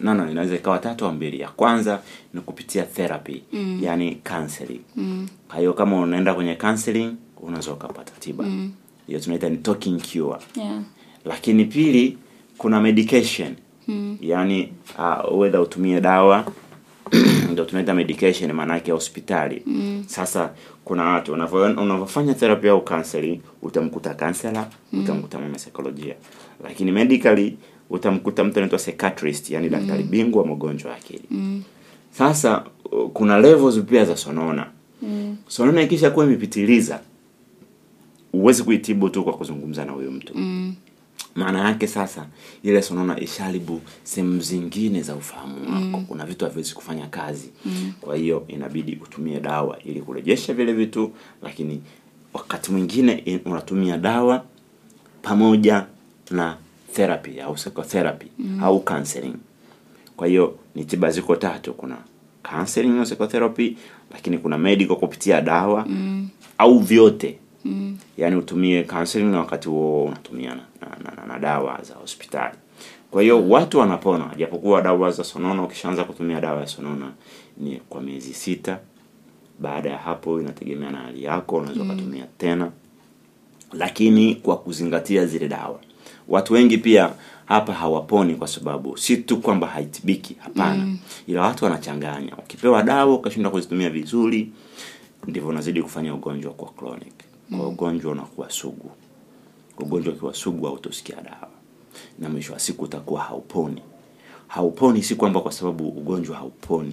no, 0.00 0.14
no, 0.14 0.30
inaweza 0.30 0.54
ikawa 0.54 0.78
tatu 0.78 1.06
au 1.06 1.12
mbili 1.12 1.40
ya 1.40 1.48
kwanza 1.48 2.00
ni 2.34 2.40
kupitia 2.40 2.82
therapy 2.82 3.42
mm. 3.52 3.78
yani 3.82 4.14
counseling 4.28 4.80
mm. 4.96 5.28
kwa 5.48 5.58
hiyo 5.58 5.72
kama 5.72 6.00
unaenda 6.00 6.34
kwenye 6.34 6.54
counseling 6.54 7.12
unaweza 7.42 7.72
ukapata 7.72 8.12
tiba 8.20 8.44
hiyo 9.06 9.20
tunaita 9.20 9.48
ni 9.48 9.56
talking 9.56 10.00
cure 10.12 10.40
yeah. 10.56 10.80
lakini 11.24 11.64
pili 11.64 12.18
kuna 12.58 12.80
medication 12.80 13.54
mm. 13.88 14.18
yani 14.20 14.72
uh, 14.98 15.38
whether 15.40 15.60
utumie 15.60 16.00
dawa 16.00 16.52
ndio 17.52 17.64
tunaita 17.64 17.94
medication 17.94 18.52
maanake 18.52 18.92
hospitali 18.92 19.62
mm. 19.66 20.04
sasa 20.06 20.50
kuna 20.84 21.04
watu 21.04 21.32
unavyofanya 21.32 22.34
therapy 22.34 22.68
au 22.68 22.84
counseling 22.84 23.40
utamkuta 23.62 24.14
kansela 24.14 24.70
mm. 24.92 25.00
utamkuta 25.04 25.38
saikolojia 25.56 26.14
lakini 26.64 26.92
medically 26.92 27.56
utamkuta 27.90 28.44
mtu 28.44 28.58
anaitwa 28.58 28.78
psychiatrist 28.78 29.50
yani 29.50 29.68
daktari 29.68 30.02
bingwa 30.02 30.42
wa 30.42 30.48
magonjwa 30.48 30.90
ya 30.90 30.96
akili 30.96 31.22
mm. 31.30 31.62
sasa 32.12 32.64
kuna 33.12 33.38
levels 33.38 33.80
pia 33.80 34.04
za 34.04 34.16
sonona 34.16 34.66
mm. 35.02 35.36
sonona 35.46 35.82
ikisha 35.82 36.10
kuwa 36.10 36.26
imepitiliza 36.26 37.00
huwezi 38.32 38.62
kuitibu 38.62 39.08
tu 39.08 39.24
kwa 39.24 39.32
kuzungumza 39.32 39.84
na 39.84 39.92
huyu 39.92 40.10
mtu 40.10 40.32
Mm. 40.38 40.74
Maana 41.34 41.68
yake 41.68 41.86
sasa 41.86 42.26
ile 42.62 42.82
sonona 42.82 43.20
isharibu 43.20 43.80
sehemu 44.02 44.40
zingine 44.40 45.02
za 45.02 45.14
ufahamu 45.14 45.56
wako 45.74 45.98
mm. 45.98 46.04
kuna 46.08 46.26
vitu 46.26 46.44
haviwezi 46.44 46.74
kufanya 46.74 47.06
kazi 47.06 47.50
mm. 47.64 47.92
kwa 48.00 48.16
hiyo 48.16 48.44
inabidi 48.48 48.98
utumie 49.02 49.40
dawa 49.40 49.78
ili 49.84 50.00
kurejesha 50.00 50.54
vile 50.54 50.72
vitu 50.72 51.12
lakini 51.42 51.82
wakati 52.34 52.72
mwingine 52.72 53.40
unatumia 53.44 53.98
dawa 53.98 54.44
pamoja 55.22 55.86
na 56.30 56.56
therapy 56.92 57.40
au 57.40 57.54
psychotherapy 57.54 58.26
mm. 58.38 58.62
au 58.64 58.80
counseling 58.80 59.34
kwa 60.16 60.26
hiyo 60.26 60.58
ni 60.74 60.84
tiba 60.84 61.10
ziko 61.10 61.36
tatu 61.36 61.74
kuna 61.74 61.96
counseling 62.50 62.98
au 62.98 63.04
psychotherapy 63.04 63.76
lakini 64.12 64.38
kuna 64.38 64.58
medical 64.58 64.96
kupitia 64.96 65.40
dawa 65.40 65.84
mm. 65.88 66.28
au 66.58 66.78
vyote 66.78 67.38
mm. 67.64 67.98
yaani 68.18 68.36
utumie 68.36 68.82
counseling 68.84 69.24
na 69.30 69.38
wakati 69.38 69.68
huo 69.68 70.04
unatumia 70.04 70.54
na, 70.54 70.62
na, 71.04 71.12
na, 71.16 71.26
na 71.26 71.38
dawa 71.38 71.80
za 71.82 71.94
hospitali. 71.94 72.54
Kwa 73.10 73.22
hiyo 73.22 73.48
watu 73.48 73.78
wanapona 73.78 74.30
japokuwa 74.36 74.82
dawa 74.82 75.10
za 75.10 75.24
sonona 75.24 75.62
ukishaanza 75.62 76.04
kutumia 76.04 76.40
dawa 76.40 76.60
ya 76.60 76.66
sonona 76.66 77.10
ni 77.56 77.76
kwa 77.88 78.00
miezi 78.00 78.34
sita. 78.34 78.78
Baada 79.58 79.90
ya 79.90 79.98
hapo 79.98 80.40
inategemea 80.40 80.90
na 80.90 80.98
hali 80.98 81.24
yako 81.24 81.56
unaweza 81.56 81.82
ukatumia 81.82 82.26
tena. 82.38 82.70
Lakini 83.72 84.34
kwa 84.34 84.56
kuzingatia 84.56 85.26
zile 85.26 85.48
dawa. 85.48 85.80
Watu 86.28 86.52
wengi 86.52 86.78
pia 86.78 87.10
hapa 87.46 87.72
hawaponi 87.72 88.34
kwa 88.34 88.48
sababu 88.48 88.96
si 88.98 89.16
tu 89.16 89.36
kwamba 89.40 89.66
haitibiki 89.66 90.36
hapana. 90.38 90.84
Mm. 90.84 90.98
ila 91.26 91.42
watu 91.42 91.64
wanachanganya. 91.64 92.36
Ukipewa 92.36 92.82
dawa 92.82 93.14
ukashindwa 93.14 93.52
kuzitumia 93.52 93.90
vizuri 93.90 94.52
ndivyo 95.26 95.48
unazidi 95.48 95.82
kufanya 95.82 96.14
ugonjwa 96.14 96.52
kwa 96.52 96.68
chronic 96.72 97.12
kwa 97.50 97.68
ugonjwa 97.68 98.12
unakuwa 98.12 98.50
sugu. 98.50 98.90
Ugonjwa 99.78 100.12
ukiwa 100.14 100.34
sugu 100.34 100.66
hautosikia 100.66 101.16
dawa. 101.16 101.48
Na 102.18 102.28
mwisho 102.28 102.52
wa 102.52 102.58
siku 102.58 102.84
utakuwa 102.84 103.20
hauponi. 103.22 103.82
Hauponi 104.48 105.02
si 105.02 105.14
kwamba 105.14 105.40
kwa 105.40 105.52
sababu 105.52 105.88
ugonjwa 105.88 106.36
hauponi. 106.36 106.92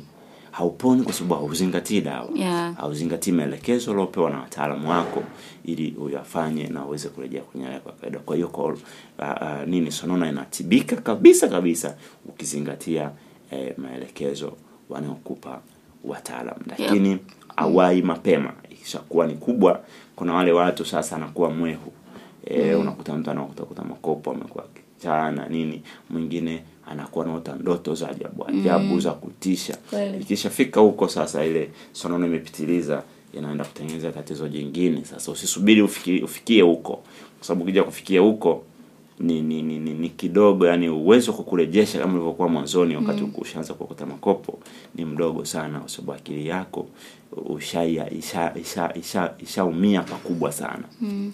Hauponi 0.52 1.04
kwa 1.04 1.14
sababu 1.14 1.34
hauzingatii 1.36 2.02
dawa. 2.02 2.30
Yeah. 2.36 2.76
hauzingatii 2.78 3.32
maelekezo 3.32 3.92
aliopewa 3.92 4.30
na 4.30 4.40
wataalamu 4.40 4.90
wako 4.90 5.24
ili 5.66 5.92
uyafanye 5.92 6.68
na 6.68 6.86
uweze 6.86 7.10
kurejea 7.10 7.42
kwenye 7.42 7.66
hali 7.66 7.76
ya 7.76 7.82
kawaida. 7.82 8.20
Kwa 8.20 8.36
hiyo 8.36 8.48
kwa 8.48 8.66
uh, 8.66 8.72
uh, 9.20 9.68
nini 9.68 9.92
sonona 9.92 10.30
inatibika 10.30 10.96
kabisa 10.96 11.48
kabisa 11.48 11.98
ukizingatia 12.26 13.12
eh, 13.52 13.74
maelekezo 13.78 14.54
wanaokupa 14.90 15.62
wataalam 16.04 16.58
lakini 16.68 17.10
Yep. 17.10 17.22
awai 17.56 18.02
mapema 18.02 18.54
ikishakuwa 18.82 19.28
ni 19.28 19.34
kubwa 19.34 19.80
kuna 20.16 20.34
wale 20.34 20.52
watu 20.52 20.86
sasa 20.86 21.16
anakuwa 21.16 21.50
mwehu. 21.50 21.92
E, 22.46 22.74
mm. 22.76 22.82
unakuta 22.82 23.14
mtu 23.14 23.32
anakuta 23.32 23.84
makopo 23.84 24.32
amekuwa 24.32 24.66
kichana 24.98 25.32
na 25.32 25.48
nini 25.50 25.82
mwingine 26.10 26.64
anakuwa 26.88 27.26
naota 27.26 27.56
ndoto 27.56 27.96
za 27.96 28.10
ajabu 28.10 28.48
ajabu 28.48 28.86
mm. 28.94 29.00
za 29.02 29.12
kutisha. 29.12 29.78
Ikishafika 30.22 30.80
huko 30.80 31.08
sasa 31.08 31.46
ile 31.46 31.70
sonono 31.92 32.26
imepitiliza 32.28 33.04
inaenda 33.34 33.66
kutengeneza 33.66 34.12
tatizo 34.12 34.48
jingine. 34.48 35.06
Sasa 35.06 35.32
usisubiri 35.32 35.82
ufikie, 35.82 36.24
ufikie 36.24 36.62
huko. 36.62 36.94
Kwa 37.38 37.48
sababu 37.48 37.64
ukija 37.64 37.84
kufikia 37.84 38.22
huko 38.22 38.64
ni 39.20 39.42
ni, 39.42 39.62
ni, 39.62 39.80
ni, 39.80 39.94
ni 39.94 40.10
kidogo 40.10 40.68
yani 40.68 40.90
uwezo 40.90 41.32
wa 41.32 41.38
kukurejesha 41.38 42.00
kama 42.00 42.14
ulivyokuwa 42.14 42.50
mwanzoni 42.50 42.96
wakati 42.96 43.22
mm. 43.24 43.34
ushaanza 43.38 43.74
kuokota 43.74 44.06
makopo 44.06 44.60
ni 44.96 45.06
mdogo 45.06 45.46
sana 45.46 45.80
kwa 45.80 45.90
sababu 45.90 46.14
akili 46.14 46.48
yako 46.48 46.88
ushaia 47.46 48.12
isha 48.14 48.54
isha 48.62 48.94
isha 48.96 49.34
ishaumia 49.40 50.02
pakubwa 50.02 50.52
sana 50.52 50.84
Mm. 51.02 51.32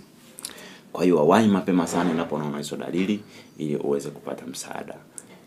kwa 0.94 1.04
hiyo 1.04 1.16
wawahi 1.18 1.48
mapema 1.48 1.88
sana 1.88 2.12
inaponaona 2.12 2.58
hizo 2.58 2.76
dalili 2.76 3.20
ili 3.58 3.76
uweze 3.76 4.10
kupata 4.10 4.46
msaada 4.46 4.96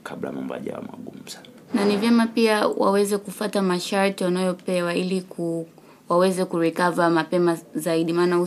kabla 0.03 0.33
mambo 0.33 0.55
hajawa 0.55 0.83
magumu 0.83 1.23
sana 1.29 1.47
na 1.75 1.85
ni 1.85 1.97
vyema 1.97 2.27
pia 2.27 2.69
waweze 2.69 3.19
kufata 3.19 3.63
masharti 3.63 4.25
wanayopewa 4.25 4.95
ili 4.95 5.21
ku, 5.21 5.67
waweze 6.09 6.45
kurecover 6.45 7.11
mapema 7.11 7.59
zaidi 7.75 8.13
maana 8.13 8.41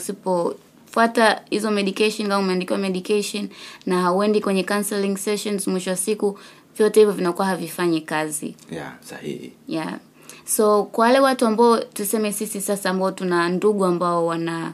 usipofuata 0.94 1.42
hizo 1.50 1.72
medication 1.72 2.28
kama 2.28 2.40
umeandikiwa 2.40 2.80
medication 2.80 3.50
na 3.86 4.02
hauendi 4.02 4.42
kwenye 4.42 4.64
counseling 4.64 5.18
sessions 5.18 5.68
mwisho 5.68 5.90
wa 5.90 5.96
siku 5.96 6.40
vyote 6.78 7.00
hivyo 7.00 7.14
vinakuwa 7.14 7.48
havifanyi 7.48 8.02
kazi. 8.02 8.56
Yeah, 8.72 8.94
sahihi. 9.02 9.54
Yeah. 9.68 10.00
So 10.46 10.84
kwa 10.84 11.06
wale 11.06 11.20
watu 11.20 11.46
ambao 11.46 11.78
tuseme 11.80 12.32
sisi 12.34 12.62
sasa 12.62 12.90
ambao 12.90 13.12
tuna 13.12 13.50
ndugu 13.50 13.86
ambao 13.86 14.26
wana 14.26 14.74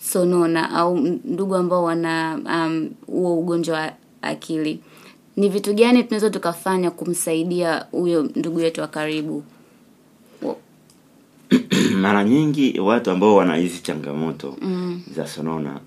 sonona 0.00 0.70
au 0.70 0.96
ndugu 1.24 1.54
ambao 1.56 1.84
wana 1.84 2.40
um, 2.44 2.90
huo 3.06 3.38
ugonjwa 3.38 3.78
wa 3.78 3.92
akili 4.22 4.80
ni 5.36 5.48
vitu 5.48 5.74
gani 5.74 6.04
tunaweza 6.04 6.30
tukafanya 6.30 6.90
kumsaidia 6.90 7.86
huyo 7.90 8.22
ndugu 8.22 8.60
yetu 8.60 8.80
wa 8.80 8.86
karibu 8.86 9.44
mara 12.08 12.24
nyingi 12.24 12.80
watu 12.80 13.10
ambao 13.10 13.36
wana 13.36 13.56
hizi 13.56 13.78
changamoto 13.82 14.56
mm. 14.60 15.02
za 15.16 15.26
sonona 15.26 15.80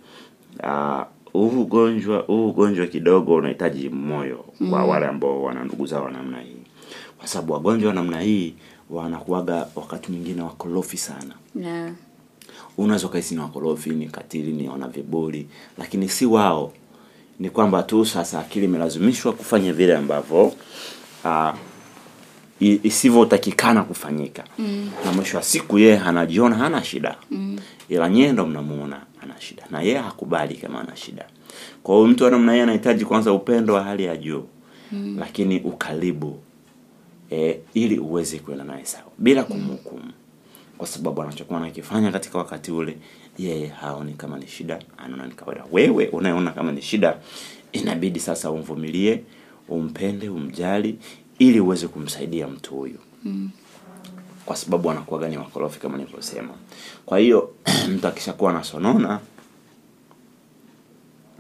ah, 0.64 1.06
huu 1.34 1.48
uh, 1.48 1.58
ugonjwa 1.58 2.20
huu 2.20 2.50
ugonjwa 2.50 2.88
kidogo 2.88 3.36
unahitaji 3.36 3.90
moyo 3.90 4.46
mm. 4.60 4.70
kwa 4.70 4.86
wale 4.86 5.06
ambao 5.06 5.44
wana 5.44 5.64
ndugu 5.64 5.86
zao 5.86 6.04
wa 6.04 6.12
namna 6.12 6.42
hii 6.42 6.58
kwa 7.18 7.28
sababu 7.28 7.54
wagonjwa 7.54 7.90
wa 7.90 7.96
namna 7.96 8.22
hii 8.22 8.54
wanakuwaga 8.90 9.68
wakati 9.76 10.12
mwingine 10.12 10.42
wakorofi 10.42 10.98
sana 10.98 11.36
yeah. 11.56 11.92
unaweza 12.78 13.08
ukahisi 13.08 13.36
ni 13.36 13.42
wakorofi 13.42 13.90
ni 13.90 14.06
katili 14.06 14.52
ni 14.52 14.70
wana 14.70 14.88
viburi 14.88 15.48
lakini 15.78 16.10
si 16.10 16.26
wao 16.26 16.74
ni 17.40 17.50
kwamba 17.50 17.84
tu 17.84 18.06
sasa 18.06 18.40
akili 18.40 18.66
imelazimishwa 18.66 19.34
kufanya 19.34 19.74
vile 19.74 19.96
ambavyo 19.98 20.46
uh, 21.26 21.54
isivyotakikana 22.62 23.84
kufanyika. 23.84 24.44
Mm. 24.60 24.90
na 25.06 25.12
mwisho 25.12 25.38
wa 25.38 25.44
siku 25.44 25.80
yeye 25.80 26.00
anajiona 26.00 26.56
hana 26.56 26.84
shida. 26.84 27.16
Mm. 27.32 27.60
ila 27.90 28.10
nyee 28.10 28.32
ndo 28.32 28.46
mnamuona 28.46 29.02
ana 29.24 29.34
shida. 29.42 29.64
Na 29.72 29.82
yeye 29.82 29.98
hakubali 29.98 30.56
kama 30.56 30.82
ana 30.82 30.96
shida. 30.96 31.26
Kwa 31.84 31.96
hiyo 31.96 32.08
mtu 32.08 32.30
namna 32.30 32.52
hiyo 32.52 32.64
anahitaji 32.64 33.06
kwanza 33.06 33.34
upendo 33.34 33.74
wa 33.74 33.84
hali 33.84 34.04
ya 34.04 34.18
juu. 34.18 34.44
Mm. 34.92 35.16
lakini 35.20 35.60
ukaribu 35.60 36.40
e, 37.32 37.60
ili 37.74 38.00
uweze 38.00 38.40
kuenda 38.40 38.64
naye 38.64 38.86
sawa. 38.86 39.04
Bila 39.18 39.44
kumhukumu. 39.44 40.12
Kwa 40.78 40.88
sababu 40.88 41.22
anachokuwa 41.22 41.60
anakifanya 41.60 42.12
katika 42.12 42.38
wakati 42.38 42.72
ule 42.72 42.98
yeye 43.38 43.68
haoni 43.68 44.14
kama 44.14 44.38
ni 44.40 44.48
shida 44.48 44.80
anaona 44.98 45.26
ni 45.28 45.34
kawaida. 45.34 45.64
Wewe 45.72 46.08
unayeona 46.08 46.52
kama 46.52 46.72
ni 46.72 46.82
shida 46.82 47.18
inabidi 47.72 48.20
sasa 48.20 48.52
umvumilie 48.52 49.22
umpende 49.70 50.30
umjali 50.30 50.98
ili 51.42 51.60
uweze 51.60 51.88
kumsaidia 51.88 52.48
mtu 52.48 52.76
huyu. 52.76 53.00
Kwa 54.46 54.56
sababu 54.56 54.92
anakuwaga 54.92 55.30
ni 55.30 55.38
wakorofi 55.38 55.80
kama 55.80 55.98
nilivyosema. 55.98 56.54
Kwa 57.06 57.20
hiyo 57.20 57.52
mtu 57.96 58.08
akishakuwa 58.08 58.54
nasonona 58.54 59.20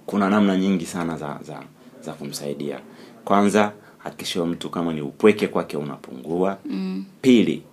kuna 0.06 0.30
namna 0.30 0.58
nyingi 0.58 0.86
sana 0.86 1.18
za 1.18 1.40
za 1.44 1.64
za 2.02 2.14
kumsaidia. 2.14 2.80
Kwanza 3.26 3.72
hakikisha 3.98 4.46
mtu 4.46 4.70
kama 4.70 4.94
ni 4.94 5.02
upweke 5.02 5.48
kwake 5.48 5.78
unapungua. 5.78 6.58
Mm. 6.66 7.06
pili 7.22 7.64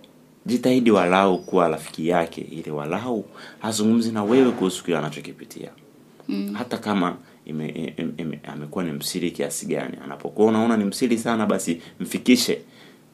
jitahidi 0.45 0.91
walau 0.91 1.39
kuwa 1.39 1.67
rafiki 1.67 2.07
yake 2.07 2.41
ili 2.41 2.71
walau 2.71 3.25
azungumzi 3.61 4.11
na 4.11 4.23
wewe 4.23 4.51
kuhusu 4.51 4.83
kile 4.83 4.97
anachokipitia. 4.97 5.69
Mm. 6.27 6.53
hata 6.53 6.77
kama 6.77 7.15
ime, 7.45 7.93
ime, 7.97 8.13
ime, 8.17 8.39
amekuwa 8.43 8.83
ni 8.83 8.91
msiri 8.91 9.31
kiasi 9.31 9.65
gani 9.65 9.97
anapokuwa 10.03 10.47
unaona 10.47 10.77
ni 10.77 10.83
msiri 10.83 11.17
sana 11.17 11.45
basi 11.45 11.81
mfikishe 11.99 12.61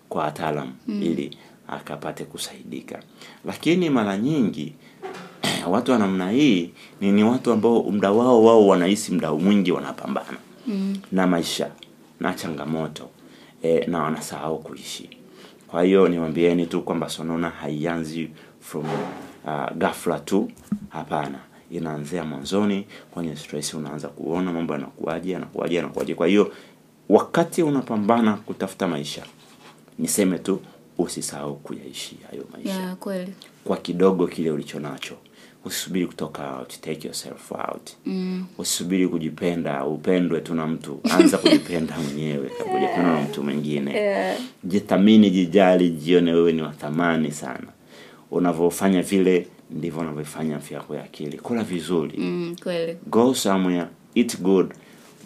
kwa 0.10 0.24
wataalam 0.24 0.74
mm. 0.88 1.04
ili 1.04 1.38
akapate 1.68 2.26
kusaidika 2.26 3.00
lakini 3.46 3.90
mara 3.90 4.18
nyingi 4.18 4.74
watu 5.72 5.92
wa 5.92 5.98
namna 5.98 6.32
hii 6.32 6.72
ni, 7.02 7.12
ni 7.12 7.24
watu 7.24 7.52
ambao 7.52 7.84
muda 7.84 8.12
wao 8.12 8.44
wao 8.44 8.68
wanahisi 8.68 9.12
muda 9.12 9.34
mwingi 9.34 9.72
wanapambana 9.72 10.38
mm. 10.68 10.98
na 11.12 11.28
maisha 11.28 11.72
na 12.20 12.34
changamoto 12.34 13.10
e, 13.64 13.86
na 13.88 14.04
wanasahau 14.04 14.60
kuishi 14.60 15.10
kwa 15.68 15.84
hiyo 15.84 16.08
niwambieni 16.08 16.66
tu 16.66 16.82
kwamba 16.82 17.10
sonona 17.10 17.50
haianzi 17.50 18.30
from 18.60 18.86
uh, 19.46 19.78
ghafla 19.78 20.20
tu 20.20 20.52
hapana 20.90 21.40
inaanzia 21.72 22.24
mwanzoni 22.24 22.86
kwenye 23.12 23.36
stress 23.36 23.74
unaanza 23.74 24.08
kuona 24.08 24.54
mambo 24.54 24.74
yanakuaje 24.74 25.32
yanakuaje 25.32 25.76
yanakuaje 25.76 26.16
kwa 26.16 26.28
hiyo 26.28 26.52
wakati 27.10 27.64
unapambana 27.64 28.34
kutafuta 28.34 28.88
maisha 28.88 29.24
niseme 30.00 30.40
tu 30.40 30.60
usisahau 30.98 31.56
kuyaishi 31.56 32.18
hayo 32.30 32.46
maisha. 32.54 32.74
Yeah, 32.74 32.96
kweli. 32.96 33.34
Kwa 33.64 33.78
kidogo 33.78 34.28
kile 34.28 34.52
ulicho 34.52 34.80
nacho. 34.80 35.16
Usisubiri 35.66 36.08
kutoka 36.08 36.58
out 36.58 36.82
take 36.82 37.08
yourself 37.08 37.52
out. 37.52 37.90
Mm. 38.06 38.46
usisubiri 38.58 39.08
kujipenda 39.08 39.86
upendwe 39.86 40.42
tu 40.42 40.54
na 40.56 40.68
mtu. 40.68 41.00
Anza 41.04 41.38
kujipenda 41.38 41.98
mwenyewe 42.04 42.50
kabla 42.58 42.74
hujapendwa 42.74 43.14
na 43.14 43.22
mtu 43.22 43.44
mwingine. 43.44 43.92
Yeah. 43.94 44.38
jithamini 44.64 45.30
jijali 45.30 45.90
jione 45.90 46.34
wewe 46.34 46.52
ni 46.52 46.62
wathamani 46.62 47.32
sana. 47.32 47.68
Unavyofanya 48.32 49.02
vile 49.02 49.48
ndivyo 49.72 50.00
wanavyofanya 50.00 50.56
afya 50.56 50.78
yako 50.78 50.96
ya 50.96 51.04
akili. 51.04 51.38
Kula 51.38 51.64
vizuri. 51.64 52.18
Mm, 52.18 52.56
kweli. 52.64 52.98
Go 53.08 53.34
somewhere. 53.36 53.86
Eat 54.16 54.42
good. 54.42 54.74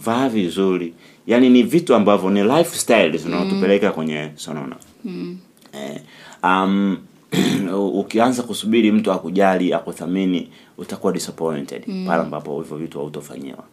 Vaa 0.04 0.30
vizuri. 0.30 0.94
Yaani 1.28 1.50
ni 1.50 1.64
vitu 1.64 1.96
ambavyo 1.96 2.30
ni 2.30 2.44
lifestyle 2.44 3.18
zinazotupeleka 3.18 3.92
kwenye 3.92 4.32
sonona. 4.36 4.76
Mm. 5.06 5.38
eh, 5.74 6.02
um, 6.44 6.98
ukianza 7.94 8.44
kusubiri 8.44 8.92
mtu 8.92 9.12
akujali 9.12 9.74
akuthamini 9.74 10.50
utakuwa 10.78 11.14
disappointed. 11.14 11.84
Mm. 11.88 12.06
pale 12.08 12.22
ambapo 12.22 12.62
hivyo 12.62 12.78
vitu 12.78 13.00
hautofanyiwa. 13.00 13.64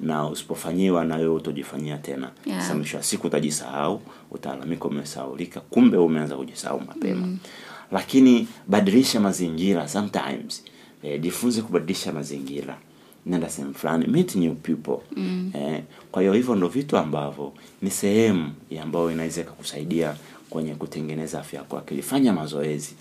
Na 0.00 0.28
usipofanyiwa 0.28 1.04
na 1.04 1.16
wewe 1.16 1.34
utojifanyia 1.34 1.98
tena. 1.98 2.30
Yeah. 2.46 2.60
sasa 2.60 2.74
mwisho 2.74 2.96
wa 2.96 3.02
siku 3.02 3.26
utajisahau 3.26 4.00
utaalamika 4.30 4.84
umesahaulika 4.84 5.60
kumbe 5.60 5.96
umeanza 5.96 6.36
kujisahau 6.36 6.80
mapema. 6.80 7.26
Mm. 7.26 7.38
Lakini 7.92 8.48
badilisha 8.68 9.20
mazingira 9.20 9.88
sometimes. 9.88 10.64
Eh, 11.02 11.20
jifunze 11.20 11.62
kubadilisha 11.62 12.12
mazingira. 12.12 12.78
Nenda 13.26 13.50
sehemu 13.50 13.74
fulani 13.74 14.06
meet 14.06 14.34
new 14.36 14.54
people. 14.54 14.98
Mm. 15.16 15.50
eh, 15.54 15.82
kwa 16.12 16.22
hiyo 16.22 16.34
hivyo 16.34 16.54
ndo 16.54 16.68
vitu 16.68 16.96
ambavyo 16.96 17.52
ni 17.82 17.90
sehemu 17.90 18.52
ambayo 18.82 19.10
inaweza 19.10 19.40
ikakusaidia 19.40 20.16
kwenye 20.50 20.74
kutengeneza 20.74 21.40
afya 21.40 21.58
yako 21.58 21.78
akili. 21.78 22.02
Fanya 22.02 22.32
mazoezi 22.32 22.94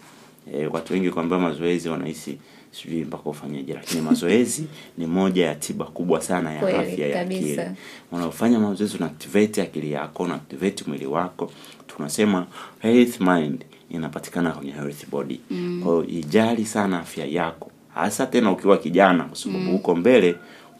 e, 0.53 0.67
watu 0.67 0.93
wengi 0.93 1.09
kwamba 1.09 1.39
mazoezi 1.39 1.89
wanahisi 1.89 2.37
sijui 2.71 3.03
mpaka 3.05 3.29
ufanyeje 3.29 3.73
lakini 3.73 4.01
mazoezi 4.01 4.67
ni 4.97 5.07
moja 5.07 5.45
ya 5.45 5.55
tiba 5.55 5.85
kubwa 5.85 6.21
sana 6.21 6.53
ya 6.53 6.59
Kwele, 6.59 6.77
afya 6.77 7.07
ya 7.07 7.21
akili 7.21 7.55
kabisa. 7.55 8.59
mazoezi 8.59 8.97
una 8.97 9.05
activate 9.05 9.61
akili 9.61 9.91
yako 9.91 10.23
una 10.23 10.35
activate 10.35 10.83
mwili 10.87 11.05
wako 11.05 11.51
tunasema 11.87 12.47
health 12.79 13.19
mind 13.19 13.65
inapatikana 13.89 14.51
kwenye 14.51 14.71
health 14.71 15.09
body 15.09 15.39
mm. 15.51 15.81
kwa 15.83 15.93
hiyo 15.93 16.19
ijali 16.19 16.65
sana 16.65 16.99
afya 16.99 17.25
yako 17.25 17.71
hasa 17.93 18.25
tena 18.25 18.51
ukiwa 18.51 18.77
kijana 18.77 19.23
kwa 19.23 19.37
sababu 19.37 19.71
huko 19.71 19.95
mbele 19.95 20.35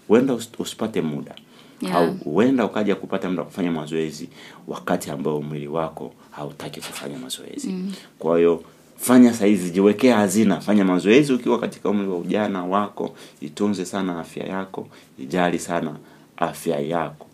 huenda 0.07 0.33
usipate 0.59 1.01
muda 1.01 1.35
Yeah. 1.81 1.95
au 1.95 2.13
huenda 2.13 2.65
ukaja 2.65 2.95
kupata 2.95 3.29
muda 3.29 3.43
kufanya 3.43 3.71
mazoezi 3.71 4.29
wakati 4.67 5.11
ambao 5.11 5.41
mwili 5.41 5.67
wako 5.67 6.13
hautaki 6.31 6.81
kufanya 6.81 7.17
mazoezi 7.17 7.69
mm. 7.69 7.93
kwa 8.19 8.37
hiyo 8.37 8.63
fanya 8.97 9.33
saizi 9.33 9.69
jiwekea 9.71 10.17
hazina. 10.17 10.61
Fanya 10.61 10.85
mazoezi 10.85 11.33
ukiwa 11.33 11.59
katika 11.59 11.89
umri 11.89 12.07
wa 12.07 12.17
ujana 12.17 12.63
wako. 12.65 13.15
Itunze 13.41 13.85
sana 13.85 14.19
afya 14.19 14.45
yako. 14.45 14.87
Ijali 15.19 15.59
sana 15.59 15.95
afya 16.37 16.79
yako. 16.79 17.27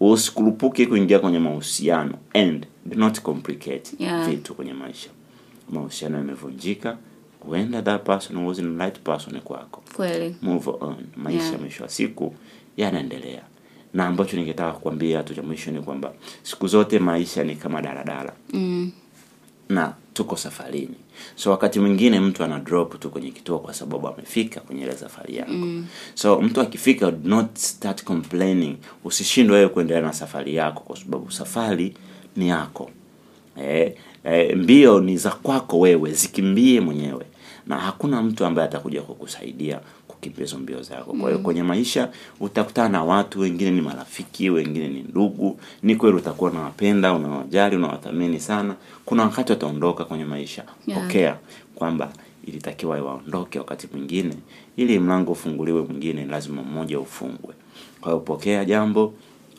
Usikurupuke 0.00 0.86
kuingia 0.86 1.18
kwenye 1.18 1.38
mahusiano. 1.38 2.14
And 2.34 2.66
do 2.86 2.96
not 2.98 3.20
complicate 3.20 3.90
Yeah. 3.98 4.30
vitu 4.30 4.54
kwenye 4.54 4.72
maisha. 4.72 5.10
Mahusiano 5.70 6.18
yamevunjika. 6.18 6.96
Huenda 7.40 7.82
that 7.82 8.02
person 8.04 8.36
wasn't 8.36 8.80
right 8.80 8.98
person 9.00 9.40
kwako. 9.40 9.82
Kweli. 9.96 10.36
Move 10.42 10.70
on. 10.80 10.96
Maisha 11.16 11.44
Yeah. 11.44 11.60
mwisho 11.60 11.82
wa 11.82 11.88
siku 11.88 12.34
yanaendelea. 12.76 13.42
Na 13.94 14.06
ambacho 14.06 14.36
ningetaka 14.36 14.72
kukwambia 14.72 15.22
tu 15.22 15.34
cha 15.34 15.42
mwisho 15.42 15.70
ni 15.70 15.80
kwamba 15.80 16.12
siku 16.42 16.66
zote 16.68 16.98
maisha 16.98 17.44
ni 17.44 17.56
kama 17.56 17.82
daladala. 17.82 18.32
Mm. 18.52 18.90
Tuko 20.16 20.36
safarini. 20.36 20.94
So 21.34 21.50
wakati 21.50 21.80
mwingine 21.80 22.20
mtu 22.20 22.44
ana 22.44 22.58
drop 22.58 23.00
tu 23.00 23.10
kwenye 23.10 23.30
kituo 23.30 23.58
kwa 23.58 23.74
sababu 23.74 24.08
amefika 24.08 24.60
kwenye 24.60 24.82
ile 24.82 24.92
safari 24.96 25.36
yako. 25.36 25.50
Mm. 25.52 25.86
so 26.14 26.40
mtu 26.40 26.60
akifika 26.60 27.10
do 27.10 27.28
not 27.28 27.56
start 27.58 28.04
complaining. 28.04 28.76
Usishindwe 29.04 29.56
wewe 29.56 29.68
kuendelea 29.68 30.02
na 30.02 30.12
safari 30.12 30.54
yako 30.54 30.80
kwa 30.80 30.96
sababu 30.96 31.30
safari 31.30 31.94
ni 32.36 32.48
yako. 32.48 32.90
Eh, 33.62 33.94
eh, 34.24 34.56
mbio 34.56 35.00
ni 35.00 35.16
za 35.16 35.30
kwako 35.30 35.78
wewe 35.78 36.12
zikimbie 36.12 36.80
mwenyewe. 36.80 37.26
Na 37.66 37.78
hakuna 37.78 38.22
mtu 38.22 38.44
ambaye 38.44 38.68
atakuja 38.68 39.02
kukusaidia 39.02 39.80
kukimbia 40.16 40.44
hizo 40.44 40.58
mbio 40.58 40.82
zako. 40.82 41.12
Kwa 41.12 41.30
hiyo 41.30 41.42
kwenye 41.42 41.62
maisha 41.62 42.08
utakutana 42.40 42.88
na 42.88 43.04
watu 43.04 43.40
wengine 43.40 43.70
ni 43.70 43.80
marafiki 43.80 44.50
wengine 44.50 44.88
ni 44.88 45.02
ndugu. 45.02 45.60
Ni 45.82 45.96
kweli 45.96 46.16
utakuwa 46.16 46.50
unawapenda 46.50 47.12
unawajali 47.12 47.76
unawathamini 47.76 48.40
sana. 48.40 48.74
Kuna 49.04 49.22
wakati 49.22 49.52
wataondoka 49.52 50.04
kwenye 50.04 50.24
maisha. 50.24 50.64
Yeah. 50.86 51.02
pokea 51.02 51.36
kwamba 51.74 52.12
ilitakiwa 52.44 53.00
waondoke 53.02 53.58
wakati 53.58 53.88
mwingine. 53.92 54.34
Ili 54.76 54.98
mlango 54.98 55.32
ufunguliwe 55.32 55.82
mwingine 55.82 56.24
lazima 56.26 56.62
mmoja 56.62 57.00
ufungwe. 57.00 57.54
Kwa 58.00 58.12
hiyo 58.12 58.20
pokea 58.20 58.64
jambo 58.64 59.14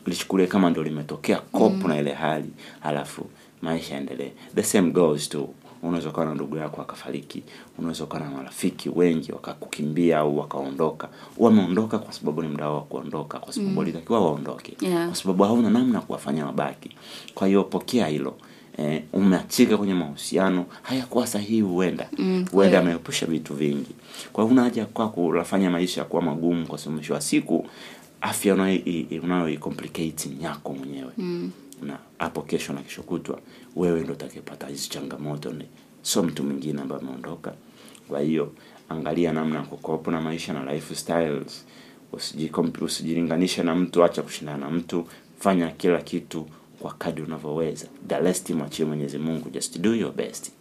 lichukulie 0.06 0.46
kama 0.46 0.70
ndo 0.70 0.82
limetokea. 0.82 1.36
Kopu 1.36 1.88
na 1.88 1.98
ile 1.98 2.12
hali 2.12 2.50
halafu 2.80 3.26
maisha 3.62 3.94
yaendelee. 3.94 4.30
The 4.54 4.62
same 4.62 4.90
goes 4.90 5.28
to 5.28 5.48
unaweza 5.82 6.08
ukawa 6.08 6.26
na 6.26 6.34
ndugu 6.34 6.56
yako 6.56 6.82
akafariki 6.82 7.42
unaweza 7.78 8.04
ukawa 8.04 8.24
na 8.24 8.30
marafiki 8.30 8.88
wengi 8.94 9.32
wakakukimbia 9.32 10.18
au 10.18 10.38
wakaondoka. 10.38 11.08
Wameondoka 11.38 11.98
kwa 11.98 12.12
sababu 12.12 12.42
ni 12.42 12.48
wao 12.62 12.74
wa 12.74 12.80
kuondoka 12.82 13.38
kwa 13.38 13.52
sababu 13.52 13.78
walitakiwa 13.78 14.20
waondoke. 14.20 14.76
Yeah. 14.80 15.06
kwa 15.06 15.16
sababu 15.16 15.44
hauna 15.44 15.70
namna 15.70 16.00
kuwafanya 16.00 16.46
wabaki. 16.46 16.90
Kwa 17.34 17.46
hiyo 17.46 17.64
pokea 17.64 18.06
hilo. 18.06 18.34
Eh, 18.78 19.02
umeachika 19.12 19.76
kwenye 19.76 19.94
mahusiano 19.94 20.64
hayakuwa 20.82 21.26
sahihi 21.26 21.60
huenda. 21.60 22.08
Mm, 22.18 22.44
huenda 22.52 22.78
ameepusha 22.80 23.26
vitu 23.26 23.54
vingi. 23.54 23.90
Kwa 24.32 24.44
hiyo 24.44 24.52
una 24.52 24.62
haja 24.62 24.86
kwa 24.86 25.08
kufanya 25.08 25.70
maisha 25.70 26.04
kuwa 26.04 26.22
magumu 26.22 26.66
kwa 26.66 26.78
sababu 26.78 26.96
mwisho 26.96 27.14
wa 27.14 27.20
siku 27.20 27.66
afya 28.20 28.54
unayo- 28.54 28.82
ni 30.28 30.44
yako 30.44 30.72
mwenyewe. 30.74 31.10
Mm. 31.18 31.50
Na 31.82 31.98
hapo 32.18 32.42
kesho 32.42 32.72
na 32.72 32.80
kesho 32.82 33.02
kutwa 33.02 33.40
wewe 33.76 34.00
ndo 34.00 34.12
utakipata 34.12 34.66
hizi 34.66 34.88
changamoto. 34.88 35.50
Ni 35.52 35.64
sio 36.02 36.22
mtu 36.22 36.44
mwingine 36.44 36.82
ambaye 36.82 37.00
ameondoka. 37.02 37.54
Kwa 38.08 38.20
hiyo 38.20 38.52
angalia 38.88 39.32
namna 39.32 39.56
ya 39.56 39.62
kukopa 39.62 40.10
na 40.10 40.20
maisha 40.20 40.52
na 40.52 40.72
lifestyles. 40.74 41.64
Usijilinganishe 42.80 43.62
na 43.62 43.74
mtu 43.74 44.04
acha 44.04 44.22
kushindana 44.22 44.58
na 44.58 44.70
mtu. 44.70 45.06
Fanya 45.38 45.68
kila 45.70 46.00
kitu 46.02 46.46
kwa 46.80 46.92
kadri 46.94 47.22
unavyoweza. 47.24 47.86
The 48.44 48.54
mwachie 48.54 48.84
mwenyezi 48.84 49.18
mungu. 49.18 49.50
Just 49.50 49.78
do 49.78 49.94
your 49.94 50.12
best. 50.12 50.52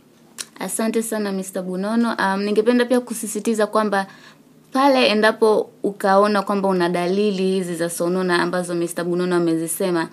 Asante 0.60 1.04
sana 1.04 1.32
Mr. 1.32 1.62
Bunono. 1.62 2.16
Um, 2.20 2.44
ningependa 2.44 2.86
pia 2.86 3.00
kusisitiza 3.00 3.68
kwamba 3.68 4.08
pale 4.78 5.08
endapo 5.08 5.70
ukaona 5.84 6.42
kwamba 6.42 6.70
una 6.70 6.90
dalili 6.90 7.44
hizi 7.52 7.76
za 7.76 7.90
sonona 7.90 8.42
ambazo 8.42 8.76
Mr. 8.76 9.04
Bunono 9.04 9.36
amezisema, 9.36 10.10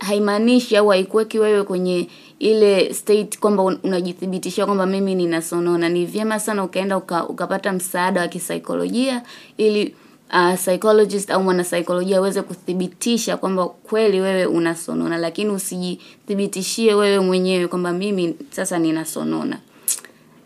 haimaanishi 0.00 0.76
au 0.76 0.88
haikuweki 0.88 1.38
wewe 1.38 1.62
kwenye 1.62 2.08
ile 2.38 2.94
state 2.94 3.38
kwamba 3.38 3.62
unajithibitishia 3.62 4.66
kwamba 4.66 4.86
mimi 4.86 5.14
nina 5.14 5.42
sonona. 5.42 5.88
Ni 5.88 6.06
vyema 6.06 6.40
sana 6.40 6.64
ukaenda 6.64 6.96
uka, 6.96 7.28
ukapata 7.28 7.72
msaada 7.72 8.20
wa 8.20 8.28
kisaikolojia 8.28 9.22
ili 9.56 9.94
uh, 10.32 10.54
psychologist 10.54 11.30
au 11.30 11.42
mwanasaikolojia 11.42 12.16
aweze 12.18 12.42
kuthibitisha 12.42 13.36
kwamba 13.36 13.66
kweli 13.68 14.20
wewe 14.20 14.46
unasonona 14.46 15.18
lakini 15.18 15.50
usijithibitishie 15.50 16.94
wewe 16.94 17.20
mwenyewe 17.20 17.66
kwamba 17.68 17.92
mimi 17.92 18.36
sasa 18.50 18.78
ninasonona 18.78 19.58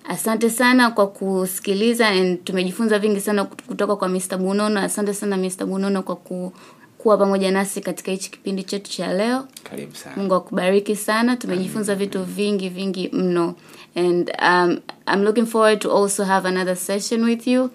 asante 0.09 0.51
sana 0.51 0.91
kwa 0.91 1.07
kusikiliza 1.07 2.09
and 2.09 2.45
tumejifunza 2.45 2.99
vingi 2.99 3.21
sana 3.21 3.45
kutoka 3.45 3.97
kwa 3.97 4.09
Mr. 4.09 4.37
Bunono 4.39 4.81
asante 4.81 5.15
sana 5.15 5.37
Mr. 5.37 5.67
Bunono 5.67 6.03
kwa 6.03 6.17
ku, 6.17 6.53
kuwa 6.99 7.17
pamoja 7.19 7.51
nasi 7.51 7.81
katika 7.81 8.11
hichi 8.13 8.31
kipindi 8.31 8.63
chetu 8.65 8.91
cha 8.91 9.13
leo. 9.13 9.47
Karibu 9.63 9.95
sana. 9.97 10.17
Mungu 10.17 10.35
akubariki 10.35 10.97
sana. 10.97 11.37
Tumejifunza 11.37 11.95
vitu 11.95 12.25
vingi 12.25 12.69
vingi 12.69 13.09
mno. 13.13 13.55
And 13.97 14.33
um, 14.43 14.79
i'm 15.15 15.23
looking 15.23 15.47
forward 15.47 15.79
to 15.81 15.97
also 16.03 16.25
have 16.25 16.49
another 16.49 16.77
session 16.77 17.25
with 17.25 17.47
you 17.47 17.71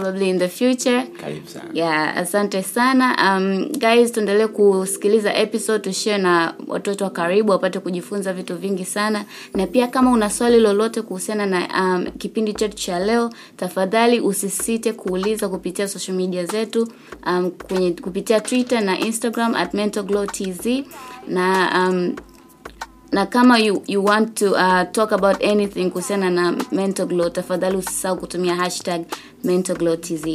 probably 0.00 0.28
in 0.30 0.38
the 0.38 0.48
future. 0.48 1.06
Karibu 1.20 1.48
sana. 1.48 1.70
Yeah 1.72 2.16
asante 2.16 2.62
sana. 2.62 3.16
Um, 3.36 3.68
guys 3.78 4.12
tuendelee 4.12 4.46
kusikiliza 4.46 5.34
episode 5.34 5.78
tushie 5.78 6.18
na 6.18 6.54
watoto 6.66 7.04
wa 7.04 7.10
karibu 7.10 7.52
wapate 7.52 7.80
kujifunza 7.80 8.32
vitu 8.32 8.56
vingi 8.56 8.84
sana. 8.84 9.24
Na 9.54 9.66
pia 9.66 9.86
kama 9.86 10.10
una 10.10 10.30
swali 10.30 10.60
lolote 10.60 11.02
kuhusiana 11.02 11.46
na 11.46 11.68
um, 11.80 12.06
kipindi 12.18 12.52
chetu 12.52 12.76
cha 12.76 12.98
leo 12.98 13.30
tafadhali 13.56 14.20
usisite 14.20 14.92
kuuliza 14.92 15.48
kupitia 15.48 15.88
social 15.88 16.16
media 16.16 16.44
zetu 16.44 16.88
um, 17.26 17.50
kwenye 17.50 17.90
kupitia 17.92 18.40
twitter 18.40 18.80
na 18.80 18.98
instagram 18.98 19.54
at 19.54 19.74
mentalglow 19.74 20.26
tz 20.26 20.66
na 21.28 21.70
um, 21.88 22.16
na 23.12 23.26
kama 23.26 23.58
you, 23.58 23.82
you 23.86 24.04
want 24.04 24.34
to 24.38 24.54
uh, 24.54 24.84
talk 24.92 25.12
about 25.12 25.42
anything 25.44 25.90
kuhusiana 25.90 26.30
na 26.30 26.56
mental 26.72 27.06
glow 27.06 27.28
tafadhali 27.30 27.76
usisahau 27.76 28.16
kutumia 28.18 28.54
hashtag 28.54 29.02
mental 29.44 29.76
glow 29.76 29.96
tz 29.96 30.26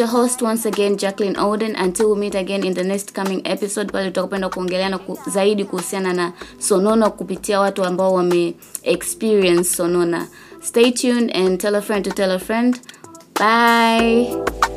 a 0.00 0.06
host 0.06 0.42
once 0.42 0.68
again 0.68 0.96
jacqueline 0.96 1.38
oden. 1.40 1.76
Until 1.84 2.06
we 2.12 2.18
meet 2.18 2.34
again 2.34 2.64
in 2.64 2.74
the 2.74 2.84
next 2.84 3.12
coming 3.14 3.40
episode 3.44 3.92
pale 3.92 4.04
tutakapenda 4.10 4.48
kuongeleana 4.48 4.98
ku, 4.98 5.18
zaidi 5.30 5.64
kuhusiana 5.64 6.12
na 6.12 6.32
sonona 6.58 7.10
kupitia 7.10 7.60
watu 7.60 7.84
ambao 7.84 8.14
wame 8.14 8.54
experience 8.82 9.76
sonona. 9.76 10.26
Stay 10.60 10.90
tuned 10.90 11.36
and 11.36 11.60
tell 11.60 11.74
a 11.74 11.80
friend 11.82 12.04
to 12.04 12.10
tell 12.10 12.30
a 12.30 12.38
friend. 12.38 12.80
Bye 13.38 14.71